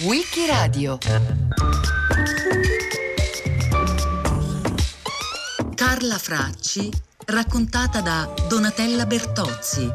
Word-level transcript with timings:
Wikiradio 0.00 0.98
Carla 5.76 6.18
Fracci 6.18 6.90
raccontata 7.26 8.00
da 8.00 8.28
Donatella 8.48 9.06
Bertozzi. 9.06 9.92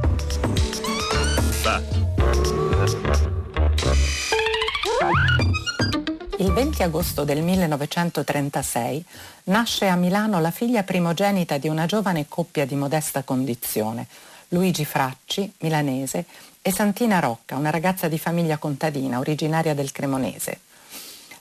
Il 6.38 6.54
20 6.54 6.84
agosto 6.84 7.26
del 7.26 7.42
1936 7.42 9.05
nasce 9.44 9.88
a 9.88 9.98
Milano 9.98 10.39
la 10.39 10.52
figlia 10.52 10.84
primogenita 10.84 11.58
di 11.58 11.68
una 11.68 11.86
giovane 11.86 12.26
coppia 12.30 12.66
di 12.66 12.76
modesta 12.76 13.23
condizione, 13.23 14.08
Luigi 14.48 14.86
Fracci, 14.86 15.52
milanese, 15.60 16.26
e 16.64 16.71
Santina 16.71 17.20
Rocca, 17.20 17.55
una 17.55 17.71
ragazza 17.71 18.07
di 18.07 18.20
famiglia 18.20 18.57
contadina 18.57 19.18
originaria 19.18 19.73
del 19.73 19.91
Cremonese. 19.91 20.59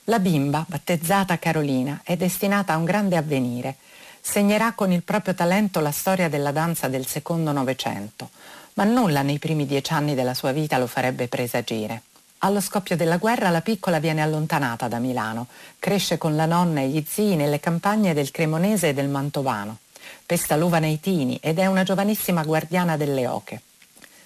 La 0.04 0.18
bimba, 0.18 0.64
battezzata 0.66 1.38
Carolina, 1.38 2.00
è 2.02 2.16
destinata 2.16 2.72
a 2.72 2.76
un 2.78 2.84
grande 2.84 3.16
avvenire. 3.16 3.76
Segnerà 4.20 4.72
con 4.72 4.92
il 4.92 5.02
proprio 5.02 5.34
talento 5.34 5.80
la 5.80 5.90
storia 5.90 6.30
della 6.30 6.52
danza 6.52 6.88
del 6.88 7.06
secondo 7.06 7.52
Novecento, 7.52 8.30
ma 8.74 8.84
nulla 8.84 9.20
nei 9.20 9.38
primi 9.38 9.66
dieci 9.66 9.92
anni 9.92 10.14
della 10.14 10.34
sua 10.34 10.52
vita 10.52 10.78
lo 10.78 10.86
farebbe 10.86 11.28
presagire. 11.28 12.02
Allo 12.38 12.60
scoppio 12.62 12.96
della 12.96 13.18
guerra 13.18 13.50
la 13.50 13.60
piccola 13.60 13.98
viene 13.98 14.22
allontanata 14.22 14.88
da 14.88 14.98
Milano, 14.98 15.48
cresce 15.78 16.16
con 16.16 16.34
la 16.34 16.46
nonna 16.46 16.80
e 16.80 16.88
gli 16.88 17.04
zii 17.06 17.36
nelle 17.36 17.60
campagne 17.60 18.14
del 18.14 18.30
Cremonese 18.30 18.88
e 18.88 18.94
del 18.94 19.08
Mantovano. 19.08 19.76
Pesta 20.24 20.56
l'uva 20.56 20.78
nei 20.78 20.98
tini 20.98 21.38
ed 21.42 21.58
è 21.58 21.66
una 21.66 21.82
giovanissima 21.82 22.42
guardiana 22.42 22.96
delle 22.96 23.26
oche. 23.26 23.60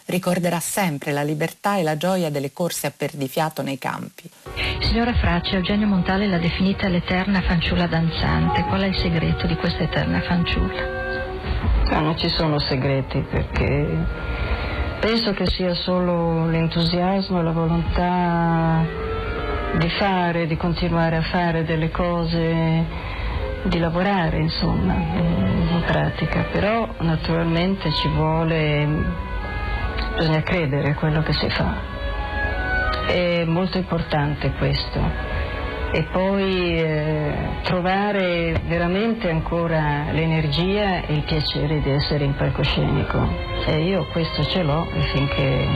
Ricorderà 0.07 0.61
sempre 0.61 1.13
la 1.13 1.23
libertà 1.23 1.77
e 1.77 1.83
la 1.83 1.97
gioia 1.97 2.31
delle 2.31 2.53
corse 2.53 2.87
a 2.87 2.93
perdifiato 2.95 3.63
nei 3.63 3.79
campi. 3.79 4.29
Signora 4.81 5.15
Fracci, 5.15 5.55
Eugenio 5.55 5.87
Montale 5.87 6.27
l'ha 6.27 6.39
definita 6.39 6.89
l'eterna 6.89 7.41
fanciulla 7.41 7.87
danzante. 7.87 8.65
Qual 8.65 8.83
è 8.83 8.87
il 8.87 8.97
segreto 8.97 9.47
di 9.47 9.57
questa 9.57 9.83
eterna 9.83 10.21
fanciulla? 10.21 11.03
Ah, 11.91 12.01
non 12.01 12.19
ci 12.19 12.29
sono 12.29 12.59
segreti 12.59 13.25
perché 13.31 14.07
penso 15.01 15.33
che 15.33 15.47
sia 15.47 15.75
solo 15.75 16.49
l'entusiasmo 16.49 17.41
e 17.41 17.43
la 17.43 17.53
volontà 17.53 18.85
di 19.79 19.89
fare, 19.91 20.47
di 20.47 20.57
continuare 20.57 21.17
a 21.17 21.23
fare 21.23 21.65
delle 21.65 21.91
cose, 21.91 22.85
di 23.65 23.79
lavorare 23.79 24.39
insomma 24.39 24.95
in 24.95 25.83
pratica, 25.87 26.45
però 26.51 26.89
naturalmente 27.01 27.93
ci 27.93 28.09
vuole 28.09 29.33
bisogna 30.17 30.43
credere 30.43 30.91
a 30.91 30.95
quello 30.95 31.23
che 31.23 31.33
si 31.33 31.49
fa. 31.51 31.93
È 33.07 33.45
molto 33.45 33.79
importante 33.79 34.53
questo. 34.53 35.33
E 35.93 36.03
poi 36.11 36.77
eh, 36.77 37.33
trovare 37.63 38.61
veramente 38.67 39.31
ancora 39.31 40.11
l'energia 40.11 41.03
e 41.03 41.13
il 41.13 41.23
piacere 41.23 41.81
di 41.81 41.91
essere 41.91 42.25
in 42.25 42.35
palcoscenico. 42.35 43.29
E 43.67 43.85
io 43.85 44.07
questo 44.09 44.43
ce 44.45 44.63
l'ho 44.63 44.89
finché, 45.13 45.69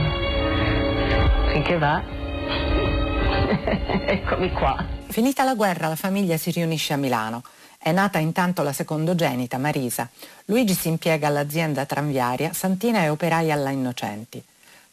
finché 1.53 1.77
va, 1.77 2.03
eccomi 4.07 4.51
qua. 4.51 4.85
Finita 5.07 5.43
la 5.43 5.55
guerra 5.55 5.87
la 5.87 5.95
famiglia 5.95 6.35
si 6.35 6.51
riunisce 6.51 6.93
a 6.93 6.97
Milano. 6.97 7.41
È 7.81 7.93
nata 7.93 8.17
intanto 8.17 8.61
la 8.61 8.73
secondogenita, 8.73 9.57
Marisa. 9.57 10.09
Luigi 10.45 10.73
si 10.73 10.89
impiega 10.89 11.27
all'azienda 11.27 11.85
tranviaria, 11.85 12.51
Santina 12.51 12.99
è 12.99 13.09
operaia 13.09 13.53
alla 13.53 13.69
Innocenti. 13.69 14.43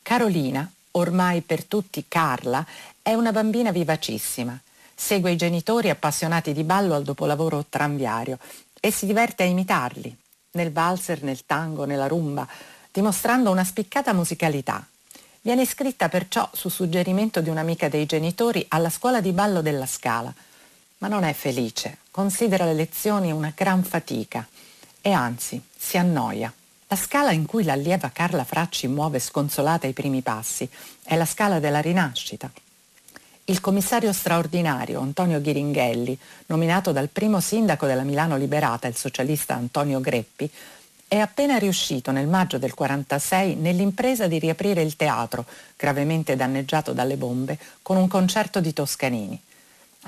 Carolina, 0.03 0.71
ormai 0.93 1.41
per 1.41 1.65
tutti 1.65 2.05
Carla, 2.07 2.65
è 3.03 3.13
una 3.13 3.33
bambina 3.33 3.73
vivacissima. 3.73 4.57
Segue 4.95 5.33
i 5.33 5.37
genitori 5.37 5.91
appassionati 5.91 6.53
di 6.53 6.63
ballo 6.63 6.95
al 6.95 7.03
dopolavoro 7.03 7.65
tranviario 7.69 8.39
e 8.79 8.93
si 8.93 9.05
diverte 9.05 9.43
a 9.43 9.47
imitarli, 9.47 10.17
nel 10.53 10.71
valzer, 10.71 11.25
nel 11.25 11.45
tango, 11.45 11.87
nella 11.87 12.07
rumba, 12.07 12.47
dimostrando 12.93 13.51
una 13.51 13.65
spiccata 13.65 14.13
musicalità. 14.13 14.87
Viene 15.41 15.63
iscritta 15.63 16.09
perciò, 16.09 16.49
su 16.53 16.69
suggerimento 16.69 17.41
di 17.41 17.49
un'amica 17.49 17.89
dei 17.89 18.07
genitori, 18.07 18.65
alla 18.69 18.91
scuola 18.91 19.21
di 19.21 19.33
ballo 19.33 19.61
della 19.61 19.87
Scala– 19.87 20.33
ma 20.99 21.09
non 21.09 21.25
è 21.25 21.33
felice, 21.33 21.99
considera 22.17 22.65
le 22.65 22.73
lezioni 22.73 23.31
una 23.31 23.53
gran 23.55 23.83
fatica 23.83 24.49
e 25.03 25.13
anzi 25.13 25.61
si 25.77 25.99
annoia. 25.99 26.51
La 26.87 26.97
scala 26.97 27.31
in 27.31 27.45
cui 27.45 27.63
l'allieva 27.63 28.09
Carla 28.09 28.43
Fracci 28.43 28.89
muove 28.89 29.19
sconsolata 29.19 29.87
i 29.87 29.93
primi 29.93 30.23
passi 30.23 30.67
è 31.03 31.15
la 31.15 31.27
scala 31.27 31.61
della 31.61 31.83
rinascita. 31.83 32.51
Il 33.45 33.61
commissario 33.61 34.15
straordinario 34.15 34.99
Antonio 34.99 35.43
Ghiringhelli, 35.43 36.19
nominato 36.47 36.91
dal 36.91 37.11
primo 37.11 37.39
sindaco 37.41 37.85
della 37.85 38.03
Milano 38.03 38.39
liberata, 38.39 38.89
il 38.89 38.97
socialista 38.97 39.55
Antonio 39.55 40.01
Greppi, 40.01 40.51
è 41.07 41.19
appena 41.19 41.59
riuscito 41.59 42.13
nel 42.13 42.29
maggio 42.29 42.57
del 42.57 42.73
46 42.73 43.57
nell'impresa 43.57 44.27
di 44.27 44.39
riaprire 44.39 44.81
il 44.81 44.97
teatro, 44.97 45.45
gravemente 45.77 46.35
danneggiato 46.35 46.95
dalle 46.95 47.19
bombe, 47.19 47.59
con 47.83 47.99
un 47.99 48.09
concerto 48.09 48.61
di 48.61 48.73
Toscanini. 48.73 49.39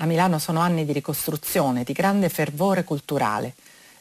A 0.01 0.05
Milano 0.05 0.39
sono 0.39 0.61
anni 0.61 0.85
di 0.85 0.93
ricostruzione, 0.93 1.83
di 1.83 1.91
grande 1.91 2.29
fervore 2.29 2.85
culturale. 2.85 3.53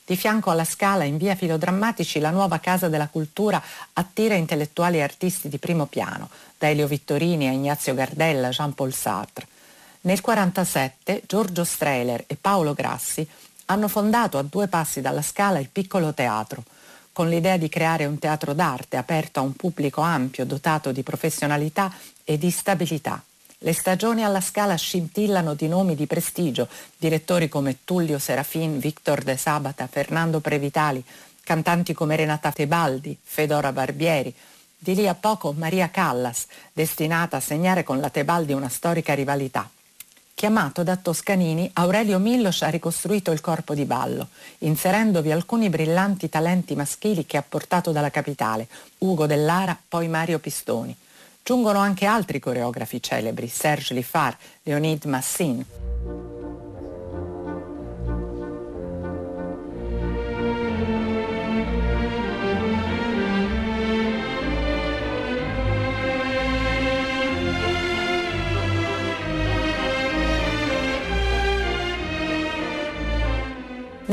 Di 0.07 0.17
fianco 0.17 0.49
alla 0.49 0.65
Scala, 0.65 1.03
in 1.03 1.17
via 1.17 1.35
Filodrammatici, 1.35 2.21
la 2.21 2.31
nuova 2.31 2.61
Casa 2.61 2.89
della 2.89 3.09
Cultura 3.09 3.61
attira 3.95 4.37
intellettuali 4.37 4.99
e 4.99 5.03
artisti 5.03 5.49
di 5.49 5.59
primo 5.59 5.87
piano, 5.87 6.31
da 6.57 6.69
Elio 6.69 6.87
Vittorini 6.87 7.49
a 7.49 7.53
Ignazio 7.53 7.95
Gardella, 7.95 8.51
Jean-Paul 8.51 8.93
Sartre. 8.93 9.49
Nel 10.03 10.21
1947 10.25 11.23
Giorgio 11.27 11.65
Strehler 11.65 12.23
e 12.29 12.37
Paolo 12.41 12.75
Grassi 12.75 13.29
hanno 13.65 13.89
fondato 13.89 14.39
a 14.39 14.45
due 14.45 14.69
passi 14.69 15.01
dalla 15.01 15.21
Scala 15.21 15.59
il 15.59 15.69
piccolo 15.69 16.15
teatro, 16.15 16.63
con 17.13 17.29
l'idea 17.29 17.57
di 17.57 17.69
creare 17.69 18.05
un 18.05 18.21
teatro 18.21 18.53
d'arte 18.53 18.97
aperto 18.97 19.41
a 19.41 19.43
un 19.43 19.55
pubblico 19.55 20.01
ampio, 20.01 20.47
dotato 20.47 20.93
di 20.93 21.03
professionalità 21.03 21.93
e 22.23 22.39
di 22.39 22.53
stabilità. 22.53 23.21
Le 23.61 23.73
stagioni 23.73 24.23
alla 24.23 24.41
Scala 24.41 24.77
scintillano 24.77 25.55
di 25.55 25.67
nomi 25.67 25.97
di 25.97 26.07
prestigio, 26.07 26.69
direttori 26.97 27.49
come 27.49 27.79
Tullio 27.83 28.21
Serafin, 28.21 28.79
Victor 28.79 29.23
De 29.23 29.37
Sabata, 29.37 29.89
Fernando 29.89 30.39
Previtali, 30.39 31.03
cantanti 31.43 31.93
come 31.93 32.15
Renata 32.15 32.53
Tebaldi, 32.53 33.19
Fedora 33.21 33.73
Barbieri, 33.73 34.33
di 34.79 34.95
lì 34.95 35.09
a 35.09 35.17
poco 35.17 35.51
Maria 35.51 35.91
Callas, 35.91 36.47
destinata 36.73 37.39
a 37.39 37.41
segnare 37.41 37.83
con 37.83 37.99
la 37.99 38.11
Tebaldi 38.11 38.53
una 38.53 38.69
storica 38.69 39.13
rivalità. 39.15 39.69
Chiamato 40.35 40.85
da 40.85 40.95
Toscanini, 40.95 41.69
Aurelio 41.73 42.21
Millos 42.21 42.63
ha 42.63 42.69
ricostruito 42.69 43.33
il 43.33 43.41
corpo 43.41 43.75
di 43.75 43.85
ballo, 43.85 44.29
inserendovi 44.59 45.33
alcuni 45.33 45.69
brillanti 45.69 46.29
talenti 46.29 46.77
maschili 46.77 47.27
che 47.27 47.37
ha 47.37 47.43
portato 47.43 47.91
dalla 47.91 48.11
capitale, 48.11 48.69
Ugo 48.99 49.27
Dellara, 49.27 49.77
poi 49.89 50.07
Mario 50.07 50.39
Pistoni. 50.39 50.97
Giungono 51.49 51.79
anche 51.79 52.05
altri 52.05 52.41
coreografi 52.41 53.03
celebri, 53.03 53.49
Serge 53.49 53.95
Liffard, 53.95 54.37
Leonid 54.65 55.07
Massin. 55.07 55.65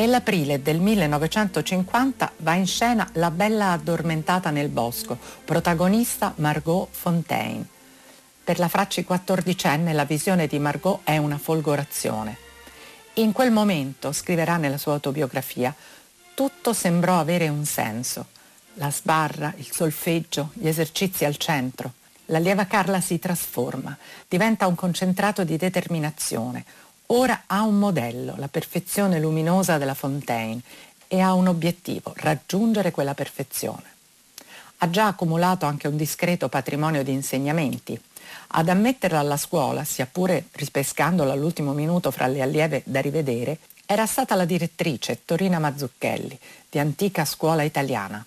Nell'aprile 0.05 0.61
del 0.61 0.79
1950 0.79 2.33
va 2.37 2.53
in 2.53 2.67
scena 2.67 3.09
La 3.13 3.31
bella 3.31 3.71
addormentata 3.71 4.51
nel 4.51 4.69
bosco, 4.69 5.17
protagonista 5.43 6.31
Margot 6.35 6.87
Fontaine. 6.91 7.65
Per 8.43 8.59
la 8.59 8.67
Fracci 8.67 9.03
quattordicenne 9.03 9.93
la 9.93 10.05
visione 10.05 10.45
di 10.45 10.59
Margot 10.59 10.99
è 11.03 11.17
una 11.17 11.39
folgorazione. 11.39 12.37
In 13.13 13.31
quel 13.31 13.49
momento, 13.49 14.11
scriverà 14.11 14.57
nella 14.57 14.77
sua 14.77 14.93
autobiografia, 14.93 15.73
tutto 16.35 16.71
sembrò 16.73 17.19
avere 17.19 17.49
un 17.49 17.65
senso. 17.65 18.27
La 18.75 18.91
sbarra, 18.91 19.55
il 19.57 19.71
solfeggio, 19.71 20.51
gli 20.53 20.67
esercizi 20.67 21.25
al 21.25 21.37
centro. 21.37 21.93
L'allieva 22.25 22.65
Carla 22.65 23.01
si 23.01 23.17
trasforma, 23.17 23.97
diventa 24.27 24.67
un 24.67 24.75
concentrato 24.75 25.43
di 25.43 25.57
determinazione, 25.57 26.63
Ora 27.07 27.43
ha 27.45 27.61
un 27.61 27.77
modello, 27.77 28.33
la 28.37 28.47
perfezione 28.47 29.19
luminosa 29.19 29.77
della 29.77 29.93
Fontaine, 29.93 30.61
e 31.07 31.21
ha 31.21 31.33
un 31.33 31.47
obiettivo, 31.47 32.13
raggiungere 32.17 32.91
quella 32.91 33.13
perfezione. 33.13 33.83
Ha 34.77 34.89
già 34.89 35.07
accumulato 35.07 35.65
anche 35.65 35.87
un 35.87 35.97
discreto 35.97 36.49
patrimonio 36.49 37.03
di 37.03 37.11
insegnamenti. 37.11 37.99
Ad 38.47 38.69
ammetterla 38.69 39.19
alla 39.19 39.37
scuola, 39.37 39.83
sia 39.83 40.07
pure 40.07 40.45
ripescandola 40.51 41.33
all'ultimo 41.33 41.73
minuto 41.73 42.09
fra 42.09 42.25
le 42.27 42.41
allieve 42.41 42.81
da 42.85 43.01
rivedere, 43.01 43.59
era 43.85 44.07
stata 44.07 44.33
la 44.33 44.45
direttrice 44.45 45.21
Torina 45.25 45.59
Mazzucchelli, 45.59 46.37
di 46.69 46.79
antica 46.79 47.23
scuola 47.23 47.61
italiana. 47.61 48.25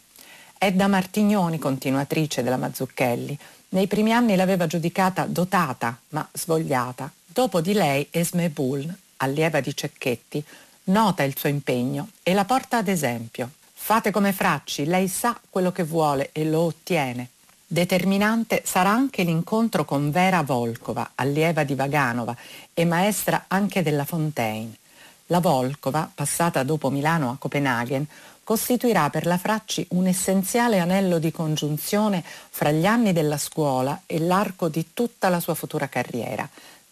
Edda 0.57 0.87
Martignoni, 0.87 1.59
continuatrice 1.59 2.43
della 2.45 2.57
Mazzucchelli, 2.57 3.39
Nei 3.71 3.87
primi 3.87 4.13
anni 4.13 4.35
l'aveva 4.35 4.67
giudicata 4.67 5.27
dotata, 5.27 5.99
ma 6.11 6.27
svogliata. 6.33 7.11
Dopo 7.38 7.61
di 7.61 7.73
lei 7.73 8.08
Esme 8.11 8.50
Bull, 8.50 8.93
allieva 9.19 9.61
di 9.61 9.73
Cecchetti, 9.73 10.43
nota 10.87 11.23
il 11.23 11.38
suo 11.38 11.49
impegno 11.49 12.08
e 12.25 12.35
la 12.35 12.44
porta 12.44 12.79
ad 12.79 12.88
esempio. 12.88 13.50
Fate 13.73 14.11
come 14.11 14.32
Fracci, 14.32 14.87
lei 14.87 15.06
sa 15.06 15.38
quello 15.49 15.70
che 15.70 15.85
vuole 15.85 16.31
e 16.32 16.44
lo 16.44 16.62
ottiene. 16.62 17.29
Determinante 17.64 18.62
sarà 18.64 18.90
anche 18.90 19.23
l'incontro 19.23 19.85
con 19.85 20.11
Vera 20.11 20.43
Volkova, 20.43 21.12
allieva 21.14 21.62
di 21.62 21.76
Vaganova 21.76 22.37
e 22.75 22.85
maestra 22.85 23.44
anche 23.46 23.82
della 23.82 24.05
Fontaine. 24.05 24.76
La 25.26 25.38
Volkova, 25.38 26.11
passata 26.12 26.64
dopo 26.64 26.90
Milano 26.90 27.31
a 27.31 27.37
Copenaghen, 27.38 28.05
costituirà 28.43 29.11
per 29.11 29.26
la 29.26 29.38
Fracci 29.38 29.87
un 29.90 30.08
essenziale 30.08 30.81
anello 30.81 31.20
di 31.20 31.31
congiunzione 31.31 32.25
fra 32.25 32.73
gli 32.73 32.87
anni 32.87 33.12
della 33.12 33.38
scuola 33.38 34.02
e 34.06 34.19
l'arco 34.19 34.69
di 34.69 34.88
tutta 34.93 35.29
la 35.29 35.38
sua 35.38 35.55
futura 35.55 35.87
carriera, 35.87 36.49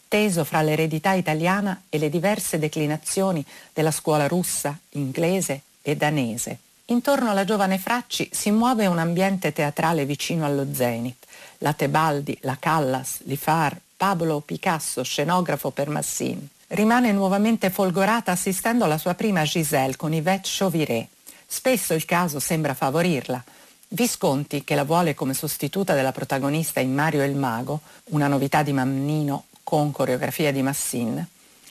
teso 0.08 0.44
fra 0.44 0.62
l'eredità 0.62 1.12
italiana 1.12 1.82
e 1.88 1.98
le 1.98 2.08
diverse 2.08 2.58
declinazioni 2.58 3.44
della 3.72 3.90
scuola 3.90 4.26
russa, 4.26 4.78
inglese 4.90 5.62
e 5.82 5.96
danese. 5.96 6.58
Intorno 6.86 7.30
alla 7.30 7.44
giovane 7.44 7.78
Fracci 7.78 8.28
si 8.32 8.50
muove 8.50 8.86
un 8.86 8.98
ambiente 8.98 9.52
teatrale 9.52 10.04
vicino 10.04 10.44
allo 10.44 10.66
Zenit. 10.72 11.26
La 11.58 11.72
Tebaldi, 11.72 12.36
la 12.42 12.56
Callas, 12.58 13.20
Lifar, 13.24 13.76
Pablo 13.96 14.40
Picasso, 14.40 15.02
scenografo 15.02 15.70
per 15.70 15.88
Massin. 15.88 16.46
Rimane 16.68 17.12
nuovamente 17.12 17.70
folgorata 17.70 18.32
assistendo 18.32 18.84
alla 18.84 18.98
sua 18.98 19.14
prima 19.14 19.42
Giselle 19.42 19.96
con 19.96 20.12
Yvette 20.12 20.48
Chauviré, 20.48 21.08
Spesso 21.46 21.94
il 21.94 22.04
caso 22.04 22.40
sembra 22.40 22.74
favorirla. 22.74 23.42
Visconti, 23.88 24.64
che 24.64 24.74
la 24.74 24.82
vuole 24.82 25.14
come 25.14 25.32
sostituta 25.32 25.94
della 25.94 26.10
protagonista 26.10 26.80
in 26.80 26.92
Mario 26.92 27.22
il 27.22 27.36
Mago, 27.36 27.80
una 28.06 28.26
novità 28.26 28.64
di 28.64 28.72
Mannino 28.72 29.44
con 29.66 29.90
coreografia 29.90 30.52
di 30.52 30.62
Massin, 30.62 31.26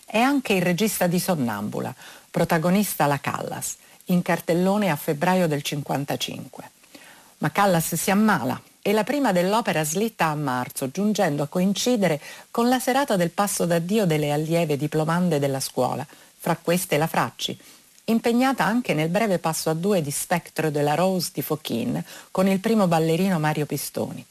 è 0.05 0.17
anche 0.17 0.51
il 0.51 0.61
regista 0.61 1.07
di 1.07 1.17
Sonnambula, 1.17 1.95
protagonista 2.29 3.05
la 3.05 3.21
Callas, 3.21 3.77
in 4.07 4.21
cartellone 4.21 4.91
a 4.91 4.97
febbraio 4.97 5.47
del 5.47 5.61
55. 5.61 6.71
Ma 7.37 7.51
Callas 7.51 7.95
si 7.95 8.11
ammala 8.11 8.61
e 8.81 8.91
la 8.91 9.05
prima 9.05 9.31
dell'opera 9.31 9.85
slitta 9.85 10.25
a 10.25 10.35
marzo, 10.35 10.91
giungendo 10.91 11.43
a 11.43 11.47
coincidere 11.47 12.19
con 12.51 12.67
la 12.67 12.81
serata 12.81 13.15
del 13.15 13.29
passo 13.29 13.65
d'addio 13.65 14.05
delle 14.05 14.33
allieve 14.33 14.75
diplomande 14.75 15.39
della 15.39 15.61
scuola, 15.61 16.05
fra 16.37 16.57
queste 16.61 16.97
la 16.97 17.07
Fracci, 17.07 17.57
impegnata 18.03 18.65
anche 18.65 18.93
nel 18.93 19.07
breve 19.07 19.39
passo 19.39 19.69
a 19.69 19.73
due 19.73 20.01
di 20.01 20.11
Spectre 20.11 20.69
de 20.69 20.81
la 20.81 20.95
Rose 20.95 21.29
di 21.33 21.41
Fochin 21.41 22.03
con 22.29 22.49
il 22.49 22.59
primo 22.59 22.87
ballerino 22.87 23.39
Mario 23.39 23.65
Pistoni. 23.65 24.25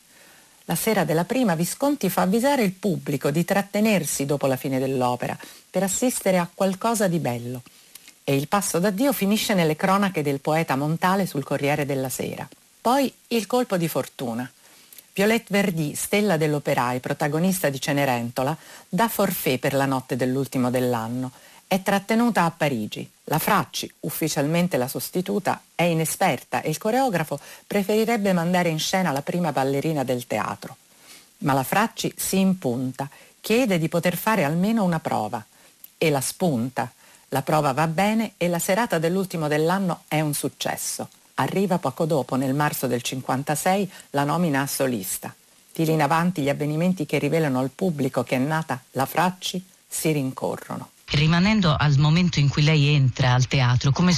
La 0.66 0.74
sera 0.74 1.04
della 1.04 1.24
prima 1.24 1.54
Visconti 1.54 2.08
fa 2.08 2.22
avvisare 2.22 2.62
il 2.62 2.72
pubblico 2.72 3.30
di 3.30 3.44
trattenersi 3.44 4.24
dopo 4.24 4.46
la 4.46 4.56
fine 4.56 4.78
dell'opera 4.78 5.36
per 5.70 5.82
assistere 5.82 6.38
a 6.38 6.48
qualcosa 6.52 7.06
di 7.06 7.18
bello. 7.18 7.62
E 8.24 8.34
il 8.34 8.48
passo 8.48 8.78
d'addio 8.78 9.12
finisce 9.12 9.52
nelle 9.52 9.76
cronache 9.76 10.22
del 10.22 10.40
poeta 10.40 10.76
Montale 10.76 11.26
sul 11.26 11.44
Corriere 11.44 11.84
della 11.84 12.08
Sera. 12.08 12.48
Poi 12.80 13.12
il 13.28 13.46
colpo 13.46 13.76
di 13.76 13.88
fortuna. 13.88 14.50
Violette 15.12 15.46
Verdi, 15.50 15.94
stella 15.94 16.38
dell'opera 16.38 16.92
e 16.92 17.00
protagonista 17.00 17.68
di 17.68 17.80
Cenerentola, 17.80 18.56
dà 18.88 19.08
forfè 19.08 19.58
per 19.58 19.74
la 19.74 19.86
notte 19.86 20.16
dell'ultimo 20.16 20.70
dell'anno 20.70 21.30
è 21.66 21.82
trattenuta 21.82 22.44
a 22.44 22.50
Parigi. 22.50 23.08
La 23.24 23.38
Fracci, 23.38 23.90
ufficialmente 24.00 24.76
la 24.76 24.88
sostituta, 24.88 25.62
è 25.74 25.82
inesperta 25.82 26.60
e 26.60 26.68
il 26.68 26.78
coreografo 26.78 27.40
preferirebbe 27.66 28.32
mandare 28.32 28.68
in 28.68 28.78
scena 28.78 29.12
la 29.12 29.22
prima 29.22 29.52
ballerina 29.52 30.04
del 30.04 30.26
teatro. 30.26 30.76
Ma 31.38 31.52
la 31.52 31.62
Fracci 31.62 32.12
si 32.16 32.38
impunta, 32.38 33.08
chiede 33.40 33.78
di 33.78 33.88
poter 33.88 34.16
fare 34.16 34.44
almeno 34.44 34.84
una 34.84 35.00
prova 35.00 35.44
e 35.96 36.10
la 36.10 36.20
spunta. 36.20 36.92
La 37.28 37.42
prova 37.42 37.72
va 37.72 37.86
bene 37.86 38.34
e 38.36 38.48
la 38.48 38.58
serata 38.58 38.98
dell'ultimo 38.98 39.48
dell'anno 39.48 40.02
è 40.06 40.20
un 40.20 40.34
successo. 40.34 41.08
Arriva 41.36 41.78
poco 41.78 42.04
dopo, 42.04 42.36
nel 42.36 42.54
marzo 42.54 42.86
del 42.86 43.02
56, 43.02 43.90
la 44.10 44.24
nomina 44.24 44.60
a 44.60 44.66
solista. 44.66 45.34
Lì 45.76 45.90
in 45.90 46.02
avanti 46.02 46.42
gli 46.42 46.48
avvenimenti 46.48 47.06
che 47.06 47.18
rivelano 47.18 47.58
al 47.58 47.70
pubblico 47.70 48.22
che 48.22 48.36
è 48.36 48.38
nata 48.38 48.80
la 48.92 49.06
Fracci 49.06 49.64
si 49.88 50.12
rincorrono. 50.12 50.90
Rimanendo 51.14 51.76
al 51.78 51.94
momento 51.98 52.40
in 52.40 52.48
cui 52.48 52.64
lei 52.64 52.88
entra 52.88 53.34
al 53.34 53.46
teatro, 53.46 53.92
come 53.92 54.12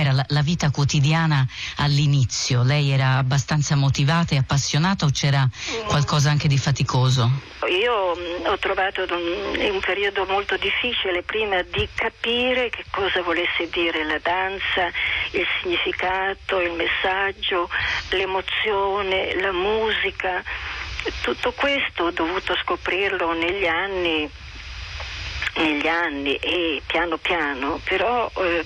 era 0.00 0.12
la, 0.12 0.24
la, 0.28 0.40
vita 0.40 0.70
quotidiana 0.70 1.46
all'inizio? 1.76 2.62
Lei 2.62 2.90
era 2.90 3.18
abbastanza 3.18 3.76
motivata 3.76 4.34
e 4.34 4.38
appassionata 4.38 5.04
o 5.04 5.10
c'era 5.10 5.46
qualcosa 5.86 6.30
anche 6.30 6.48
di 6.48 6.56
faticoso? 6.56 7.30
Io 7.68 8.16
mm, 8.16 8.46
ho 8.46 8.58
trovato 8.58 9.04
un 9.10 9.80
periodo 9.84 10.24
molto 10.24 10.56
difficile 10.56 11.22
prima 11.22 11.60
di 11.70 11.86
capire 11.94 12.70
che 12.70 12.86
cosa 12.90 13.20
volesse 13.20 13.68
dire 13.70 14.02
la 14.02 14.18
danza, 14.22 14.86
il 15.32 15.46
significato, 15.60 16.60
il 16.60 16.72
messaggio, 16.72 17.68
l'emozione, 18.08 19.38
la 19.38 19.52
musica. 19.52 20.42
Tutto 21.20 21.52
questo 21.52 22.04
ho 22.04 22.10
dovuto 22.10 22.56
scoprirlo 22.56 23.34
negli 23.34 23.66
anni 23.66 24.30
negli 25.54 25.86
anni 25.86 26.34
e 26.36 26.82
piano 26.86 27.16
piano, 27.16 27.80
però 27.84 28.30
eh, 28.38 28.64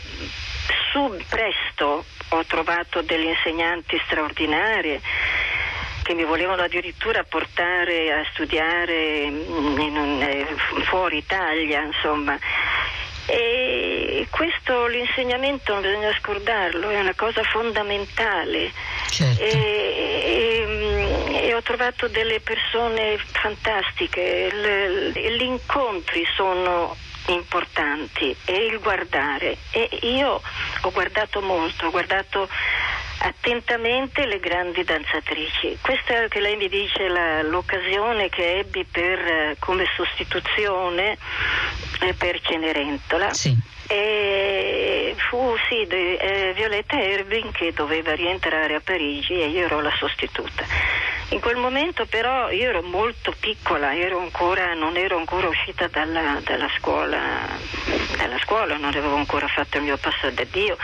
su 0.91 1.17
presto 1.29 2.05
ho 2.31 2.45
trovato 2.47 3.03
delle 3.03 3.31
insegnanti 3.31 4.01
straordinarie 4.05 5.01
che 6.03 6.15
mi 6.15 6.25
volevano 6.25 6.63
addirittura 6.63 7.25
portare 7.25 8.13
a 8.13 8.25
studiare 8.33 9.25
un, 9.25 10.23
eh, 10.23 10.47
fuori 10.85 11.17
Italia, 11.19 11.83
insomma. 11.83 12.39
E 13.27 14.29
questo 14.31 14.87
l'insegnamento 14.87 15.73
non 15.73 15.83
bisogna 15.83 16.17
scordarlo, 16.21 16.91
è 16.91 17.01
una 17.01 17.15
cosa 17.17 17.43
fondamentale. 17.43 18.71
Certo. 19.11 19.43
E, 19.43 19.49
e, 19.49 20.76
e, 21.47 21.55
ho 21.55 21.63
trovato 21.63 22.09
delle 22.09 22.41
persone 22.41 23.19
fantastiche, 23.19 24.51
gli 25.15 25.43
incontri 25.43 26.27
sono 26.35 26.97
importanti 27.29 28.35
e 28.45 28.67
il 28.67 28.79
guardare. 28.81 29.57
E 29.71 29.89
io 30.03 30.41
ho 30.81 30.91
guardato 30.91 31.41
molto, 31.41 31.87
ho 31.87 31.91
guardato 31.91 32.49
attentamente 33.19 34.27
le 34.27 34.39
grandi 34.41 34.85
danzatrici. 34.85 35.79
Questa 35.81 36.25
è 36.25 36.29
che 36.29 36.41
lei 36.41 36.57
mi 36.57 36.69
dice 36.69 37.09
la, 37.09 37.43
l'occasione 37.43 38.29
che 38.29 38.59
ebbi 38.59 38.85
per, 38.85 39.57
come 39.59 39.87
sostituzione 39.97 41.17
eh, 42.01 42.13
per 42.15 42.41
Cenerentola. 42.41 43.33
Sì. 43.33 43.57
E 43.89 45.15
fu 45.29 45.55
sì, 45.69 45.87
de, 45.87 46.15
eh, 46.17 46.53
Violetta 46.55 47.01
Erwin 47.01 47.53
che 47.53 47.73
doveva 47.73 48.15
rientrare 48.15 48.75
a 48.75 48.81
Parigi 48.81 49.41
e 49.41 49.47
io 49.47 49.67
ero 49.67 49.81
la 49.81 49.95
sostituta. 49.97 50.65
In 51.31 51.41
quel 51.41 51.57
momento 51.57 52.07
però 52.07 52.51
io 52.51 52.69
ero 52.69 52.83
molto 52.83 53.35
piccola, 53.39 53.95
ero 53.95 54.21
ancora, 54.21 54.75
non 54.75 54.97
ero 54.97 55.17
ancora 55.19 55.49
uscita 55.49 55.89
dalla, 55.89 56.41
dalla, 56.45 56.69
scuola, 56.79 57.19
dalla 58.17 58.39
scuola, 58.39 58.77
non 58.77 58.95
avevo 58.95 59.17
ancora 59.17 59.49
fatto 59.49 59.79
il 59.79 59.83
mio 59.83 59.97
passo 59.97 60.31
da 60.31 60.45
Dio 60.45 60.77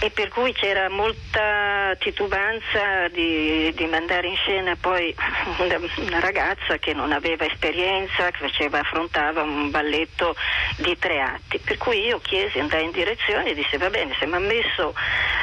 e 0.00 0.10
per 0.10 0.28
cui 0.28 0.52
c'era 0.52 0.88
molta 0.88 1.94
titubanza 1.98 3.08
di, 3.10 3.72
di 3.74 3.84
mandare 3.86 4.28
in 4.28 4.36
scena 4.36 4.76
poi 4.80 5.14
una, 5.58 5.78
una, 5.96 6.20
ragazza 6.20 6.78
che 6.78 6.94
non 6.94 7.10
aveva 7.10 7.44
esperienza, 7.44 8.30
che 8.30 8.38
faceva, 8.38 8.78
affrontava 8.78 9.42
un 9.42 9.70
balletto 9.70 10.36
di 10.76 10.96
tre 10.98 11.20
atti. 11.20 11.58
Per 11.58 11.78
cui 11.78 12.06
io 12.06 12.20
chiesi, 12.20 12.60
andai 12.60 12.84
in 12.84 12.92
direzione 12.92 13.50
e 13.50 13.54
disse 13.54 13.76
va 13.76 13.90
bene, 13.90 14.14
se 14.18 14.26
mi 14.26 14.34
ha 14.34 14.38
messo 14.38 14.94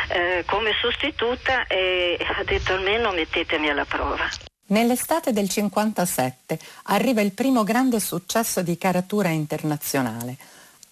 eh, 0.10 0.44
come 0.46 0.72
sostituta 0.80 1.68
e 1.68 2.18
ha 2.20 2.44
detto 2.44 2.74
almeno 2.74 3.12
mettetemi 3.12 3.70
alla 3.70 3.86
prova. 3.86 4.30
Nell'estate 4.68 5.32
del 5.32 5.50
57 5.50 6.60
arriva 6.84 7.22
il 7.22 7.34
primo 7.34 7.64
grande 7.64 8.00
successo 8.00 8.62
di 8.62 8.78
caratura 8.78 9.30
internazionale 9.30 10.38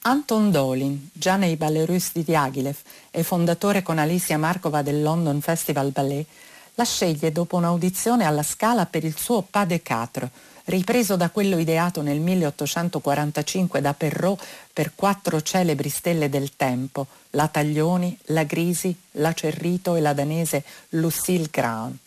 Anton 0.06 0.52
Dolin, 0.52 1.10
già 1.14 1.38
nei 1.38 1.56
Ballerus 1.56 2.12
di 2.12 2.26
Diaghilev 2.26 2.76
e 3.10 3.24
fondatore 3.24 3.84
con 3.84 4.00
Alicia 4.00 4.38
Markova 4.38 4.82
del 4.82 5.02
London 5.02 5.40
Festival 5.40 5.92
Ballet, 5.92 6.28
la 6.74 6.84
sceglie 6.84 7.32
dopo 7.32 7.56
un'audizione 7.56 8.26
alla 8.26 8.44
Scala 8.44 8.86
per 8.86 9.06
il 9.06 9.18
suo 9.18 9.44
Pas 9.50 9.66
de 9.66 9.82
Quatre, 9.82 10.30
ripreso 10.66 11.16
da 11.16 11.30
quello 11.30 11.58
ideato 11.58 12.02
nel 12.02 12.20
1845 12.20 13.80
da 13.80 13.94
Perrault 13.94 14.44
per 14.74 14.92
quattro 14.94 15.42
celebri 15.42 15.88
stelle 15.88 16.28
del 16.28 16.54
tempo, 16.58 17.08
la 17.36 17.48
Taglioni, 17.48 18.18
la 18.26 18.44
Grisi, 18.44 18.96
la 19.12 19.34
Cerrito 19.34 19.96
e 19.96 20.02
la 20.02 20.14
danese 20.14 20.64
Lucille 20.90 21.48
Graham. 21.50 21.98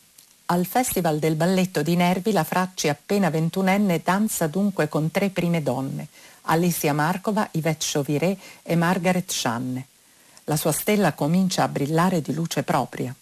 Al 0.46 0.64
Festival 0.64 1.18
del 1.18 1.34
Balletto 1.34 1.82
di 1.82 1.96
Nervi 1.96 2.30
la 2.30 2.44
Fracci 2.44 2.88
appena 2.88 3.30
ventunenne 3.30 4.00
danza 4.04 4.46
dunque 4.46 4.88
con 4.88 5.10
tre 5.10 5.30
prime 5.30 5.62
donne, 5.62 6.06
Alicia 6.42 6.92
Markova, 6.92 7.48
Yvette 7.52 7.84
Chauviré 7.92 8.36
e 8.62 8.76
Margaret 8.76 9.30
Shanne. 9.30 9.86
La 10.44 10.56
sua 10.56 10.70
stella 10.70 11.14
comincia 11.14 11.64
a 11.64 11.68
brillare 11.68 12.22
di 12.22 12.32
luce 12.32 12.62
propria. 12.62 13.12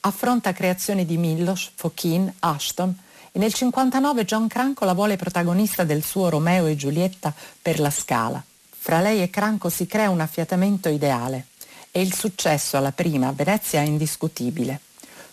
Affronta 0.00 0.54
creazioni 0.54 1.04
di 1.04 1.18
Millos, 1.18 1.70
Fokine, 1.74 2.34
Ashton 2.38 2.98
e 3.32 3.38
nel 3.38 3.52
59 3.52 4.24
John 4.24 4.48
Cranco 4.48 4.86
la 4.86 4.94
vuole 4.94 5.16
protagonista 5.16 5.84
del 5.84 6.02
suo 6.02 6.30
Romeo 6.30 6.64
e 6.66 6.76
Giulietta 6.76 7.34
per 7.60 7.80
la 7.80 7.90
Scala. 7.90 8.42
Fra 8.84 9.00
lei 9.00 9.22
e 9.22 9.30
Cranco 9.30 9.70
si 9.70 9.86
crea 9.86 10.10
un 10.10 10.20
affiatamento 10.20 10.90
ideale 10.90 11.46
e 11.90 12.02
il 12.02 12.12
successo 12.12 12.76
alla 12.76 12.92
prima 12.92 13.28
a 13.28 13.32
Venezia 13.32 13.80
è 13.80 13.86
indiscutibile. 13.86 14.78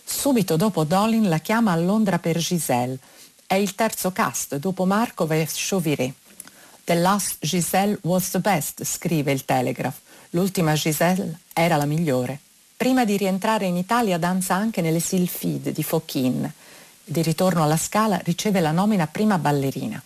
Subito 0.02 0.56
dopo 0.56 0.84
Dolin 0.84 1.28
la 1.28 1.36
chiama 1.36 1.70
a 1.72 1.76
Londra 1.76 2.18
per 2.18 2.38
Giselle. 2.38 2.98
È 3.46 3.52
il 3.52 3.74
terzo 3.74 4.10
cast 4.10 4.56
dopo 4.56 4.86
Markov 4.86 5.32
e 5.32 5.46
Chauviré. 5.52 6.14
The 6.84 6.94
last 6.94 7.44
Giselle 7.44 7.98
was 8.04 8.30
the 8.30 8.38
best, 8.38 8.84
scrive 8.84 9.30
il 9.30 9.44
Telegraph. 9.44 9.98
L'ultima 10.30 10.72
Giselle 10.72 11.40
era 11.52 11.76
la 11.76 11.84
migliore. 11.84 12.38
Prima 12.74 13.04
di 13.04 13.18
rientrare 13.18 13.66
in 13.66 13.76
Italia 13.76 14.16
danza 14.16 14.54
anche 14.54 14.80
nelle 14.80 15.00
Sylphide 15.00 15.72
di 15.72 15.82
Fokhin. 15.82 16.50
Di 17.04 17.20
ritorno 17.20 17.62
alla 17.62 17.76
Scala 17.76 18.18
riceve 18.24 18.60
la 18.60 18.72
nomina 18.72 19.06
prima 19.06 19.36
ballerina. 19.36 20.02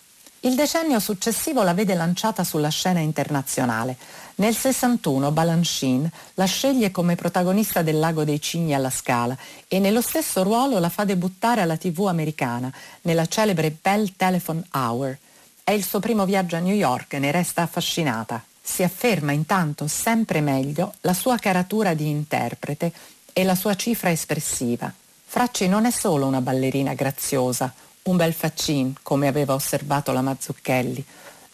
Il 0.46 0.54
decennio 0.54 1.00
successivo 1.00 1.64
la 1.64 1.74
vede 1.74 1.94
lanciata 1.94 2.44
sulla 2.44 2.68
scena 2.68 3.00
internazionale. 3.00 3.96
Nel 4.36 4.54
61 4.54 5.32
Balanchine 5.32 6.08
la 6.34 6.44
sceglie 6.44 6.92
come 6.92 7.16
protagonista 7.16 7.82
del 7.82 7.98
Lago 7.98 8.22
dei 8.22 8.40
Cigni 8.40 8.72
alla 8.72 8.90
Scala 8.90 9.36
e 9.66 9.80
nello 9.80 10.00
stesso 10.00 10.44
ruolo 10.44 10.78
la 10.78 10.88
fa 10.88 11.04
debuttare 11.04 11.62
alla 11.62 11.76
TV 11.76 12.06
americana, 12.06 12.72
nella 13.02 13.26
celebre 13.26 13.76
Bell 13.82 14.12
Telephone 14.14 14.62
Hour. 14.70 15.18
È 15.64 15.72
il 15.72 15.84
suo 15.84 15.98
primo 15.98 16.24
viaggio 16.24 16.54
a 16.54 16.60
New 16.60 16.76
York 16.76 17.14
e 17.14 17.18
ne 17.18 17.32
resta 17.32 17.62
affascinata. 17.62 18.40
Si 18.62 18.84
afferma 18.84 19.32
intanto 19.32 19.88
sempre 19.88 20.40
meglio 20.40 20.94
la 21.00 21.12
sua 21.12 21.38
caratura 21.38 21.92
di 21.94 22.08
interprete 22.08 22.92
e 23.32 23.42
la 23.42 23.56
sua 23.56 23.74
cifra 23.74 24.12
espressiva. 24.12 24.92
Fracci 25.28 25.66
non 25.66 25.86
è 25.86 25.90
solo 25.90 26.24
una 26.24 26.40
ballerina 26.40 26.94
graziosa, 26.94 27.74
un 28.06 28.16
bel 28.16 28.32
faccin, 28.32 28.94
come 29.02 29.26
aveva 29.28 29.54
osservato 29.54 30.12
la 30.12 30.22
Mazzucchelli. 30.22 31.04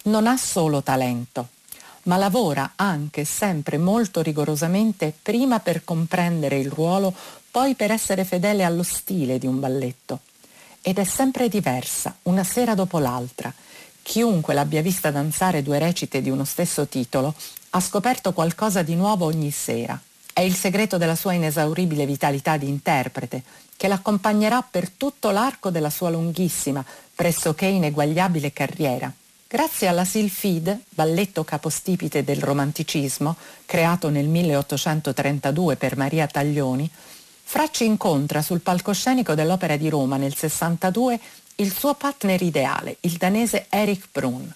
Non 0.05 0.27
ha 0.27 0.37
solo 0.37 0.83
talento, 0.83 1.49
ma 2.05 2.17
lavora 2.17 2.73
anche 2.77 3.25
sempre 3.25 3.79
molto 3.79 4.23
rigorosamente 4.23 5.15
prima 5.23 5.61
per 5.61 5.85
comprendere 5.85 6.59
il 6.59 6.71
ruolo, 6.71 7.15
poi 7.51 7.75
per 7.75 7.91
essere 7.91 8.25
fedele 8.25 8.65
allo 8.65 8.83
stile 8.83 9.39
di 9.39 9.47
un 9.47 9.61
balletto. 9.61 10.21
Ed 10.81 10.99
è 10.99 11.05
sempre 11.05 11.49
diversa, 11.49 12.17
una 12.23 12.45
sera 12.45 12.75
dopo 12.75 12.99
l'altra. 12.99 13.53
Chiunque 14.03 14.53
l'abbia 14.53 14.83
vista 14.83 15.11
danzare 15.11 15.63
due 15.63 15.79
recite 15.79 16.21
di 16.21 16.29
uno 16.29 16.45
stesso 16.45 16.87
titolo 16.87 17.35
ha 17.71 17.81
scoperto 17.81 18.33
qualcosa 18.33 18.83
di 18.83 18.97
nuovo 18.97 19.25
ogni 19.27 19.53
sera. 19.53 19.99
È 20.33 20.41
il 20.41 20.55
segreto 20.55 20.99
della 20.99 21.15
sua 21.15 21.35
inesauribile 21.35 22.05
vitalità 22.05 22.57
di 22.57 22.69
interprete, 22.69 23.43
che 23.83 23.89
l'accompagnerà 23.89 24.63
per 24.63 24.91
tutto 24.91 25.31
l'arco 25.31 25.71
della 25.71 25.91
sua 25.91 26.09
lunghissima, 26.09 26.85
pressoché 27.17 27.67
ineguagliabile 27.67 28.53
carriera. 28.53 29.13
Grazie 29.49 29.89
alla 29.89 30.05
Sylphide, 30.05 30.83
balletto 30.91 31.43
capostipite 31.43 32.23
del 32.23 32.41
romanticismo, 32.41 33.35
creato 33.67 34.09
nel 34.09 34.29
1832 34.29 35.75
per 35.75 35.97
Maria 35.97 36.29
Taglioni, 36.29 36.89
Fracci 37.43 37.85
incontra 37.85 38.41
sul 38.41 38.61
palcoscenico 38.61 39.35
dell'Opera 39.35 39.75
di 39.75 39.89
Roma 39.89 40.17
nel 40.17 40.37
62 40.37 41.19
il 41.57 41.73
suo 41.73 41.95
partner 41.95 42.41
ideale, 42.41 42.99
il 43.01 43.17
danese 43.17 43.67
Erich 43.69 44.07
Brun. 44.13 44.49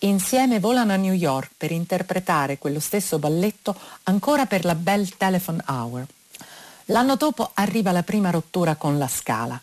Insieme 0.00 0.58
volano 0.58 0.92
a 0.92 0.96
New 0.96 1.14
York 1.14 1.52
per 1.56 1.70
interpretare 1.70 2.58
quello 2.58 2.80
stesso 2.80 3.20
balletto 3.20 3.76
ancora 4.02 4.46
per 4.46 4.64
la 4.64 4.74
Bell 4.74 5.06
Telephone 5.16 5.62
Hour. 5.68 6.06
L'anno 6.90 7.16
dopo 7.16 7.50
arriva 7.54 7.90
la 7.90 8.04
prima 8.04 8.30
rottura 8.30 8.76
con 8.76 8.96
la 8.96 9.08
Scala. 9.08 9.60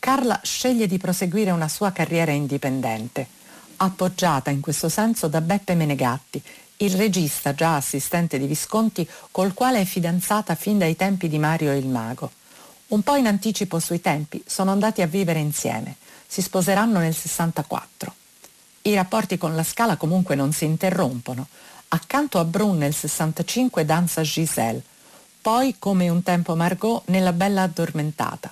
Carla 0.00 0.40
sceglie 0.42 0.88
di 0.88 0.98
proseguire 0.98 1.52
una 1.52 1.68
sua 1.68 1.92
carriera 1.92 2.32
indipendente, 2.32 3.26
appoggiata 3.76 4.50
in 4.50 4.60
questo 4.60 4.88
senso 4.88 5.28
da 5.28 5.40
Beppe 5.40 5.76
Menegatti, 5.76 6.42
il 6.78 6.96
regista 6.96 7.54
già 7.54 7.76
assistente 7.76 8.38
di 8.38 8.46
Visconti 8.46 9.08
col 9.30 9.54
quale 9.54 9.82
è 9.82 9.84
fidanzata 9.84 10.56
fin 10.56 10.78
dai 10.78 10.96
tempi 10.96 11.28
di 11.28 11.38
Mario 11.38 11.72
il 11.72 11.86
Mago. 11.86 12.32
Un 12.88 13.02
po' 13.02 13.14
in 13.14 13.28
anticipo 13.28 13.78
sui 13.78 14.00
tempi 14.00 14.42
sono 14.44 14.72
andati 14.72 15.00
a 15.00 15.06
vivere 15.06 15.38
insieme. 15.38 15.94
Si 16.26 16.42
sposeranno 16.42 16.98
nel 16.98 17.14
64. 17.14 18.14
I 18.82 18.94
rapporti 18.94 19.38
con 19.38 19.54
la 19.54 19.62
Scala 19.62 19.96
comunque 19.96 20.34
non 20.34 20.52
si 20.52 20.64
interrompono. 20.64 21.46
Accanto 21.88 22.40
a 22.40 22.44
Brun 22.44 22.78
nel 22.78 22.92
65 22.92 23.84
danza 23.84 24.22
Giselle, 24.22 24.82
poi 25.44 25.76
come 25.78 26.08
un 26.08 26.22
tempo 26.22 26.56
Margot 26.56 27.02
nella 27.08 27.34
Bella 27.34 27.64
Addormentata. 27.64 28.50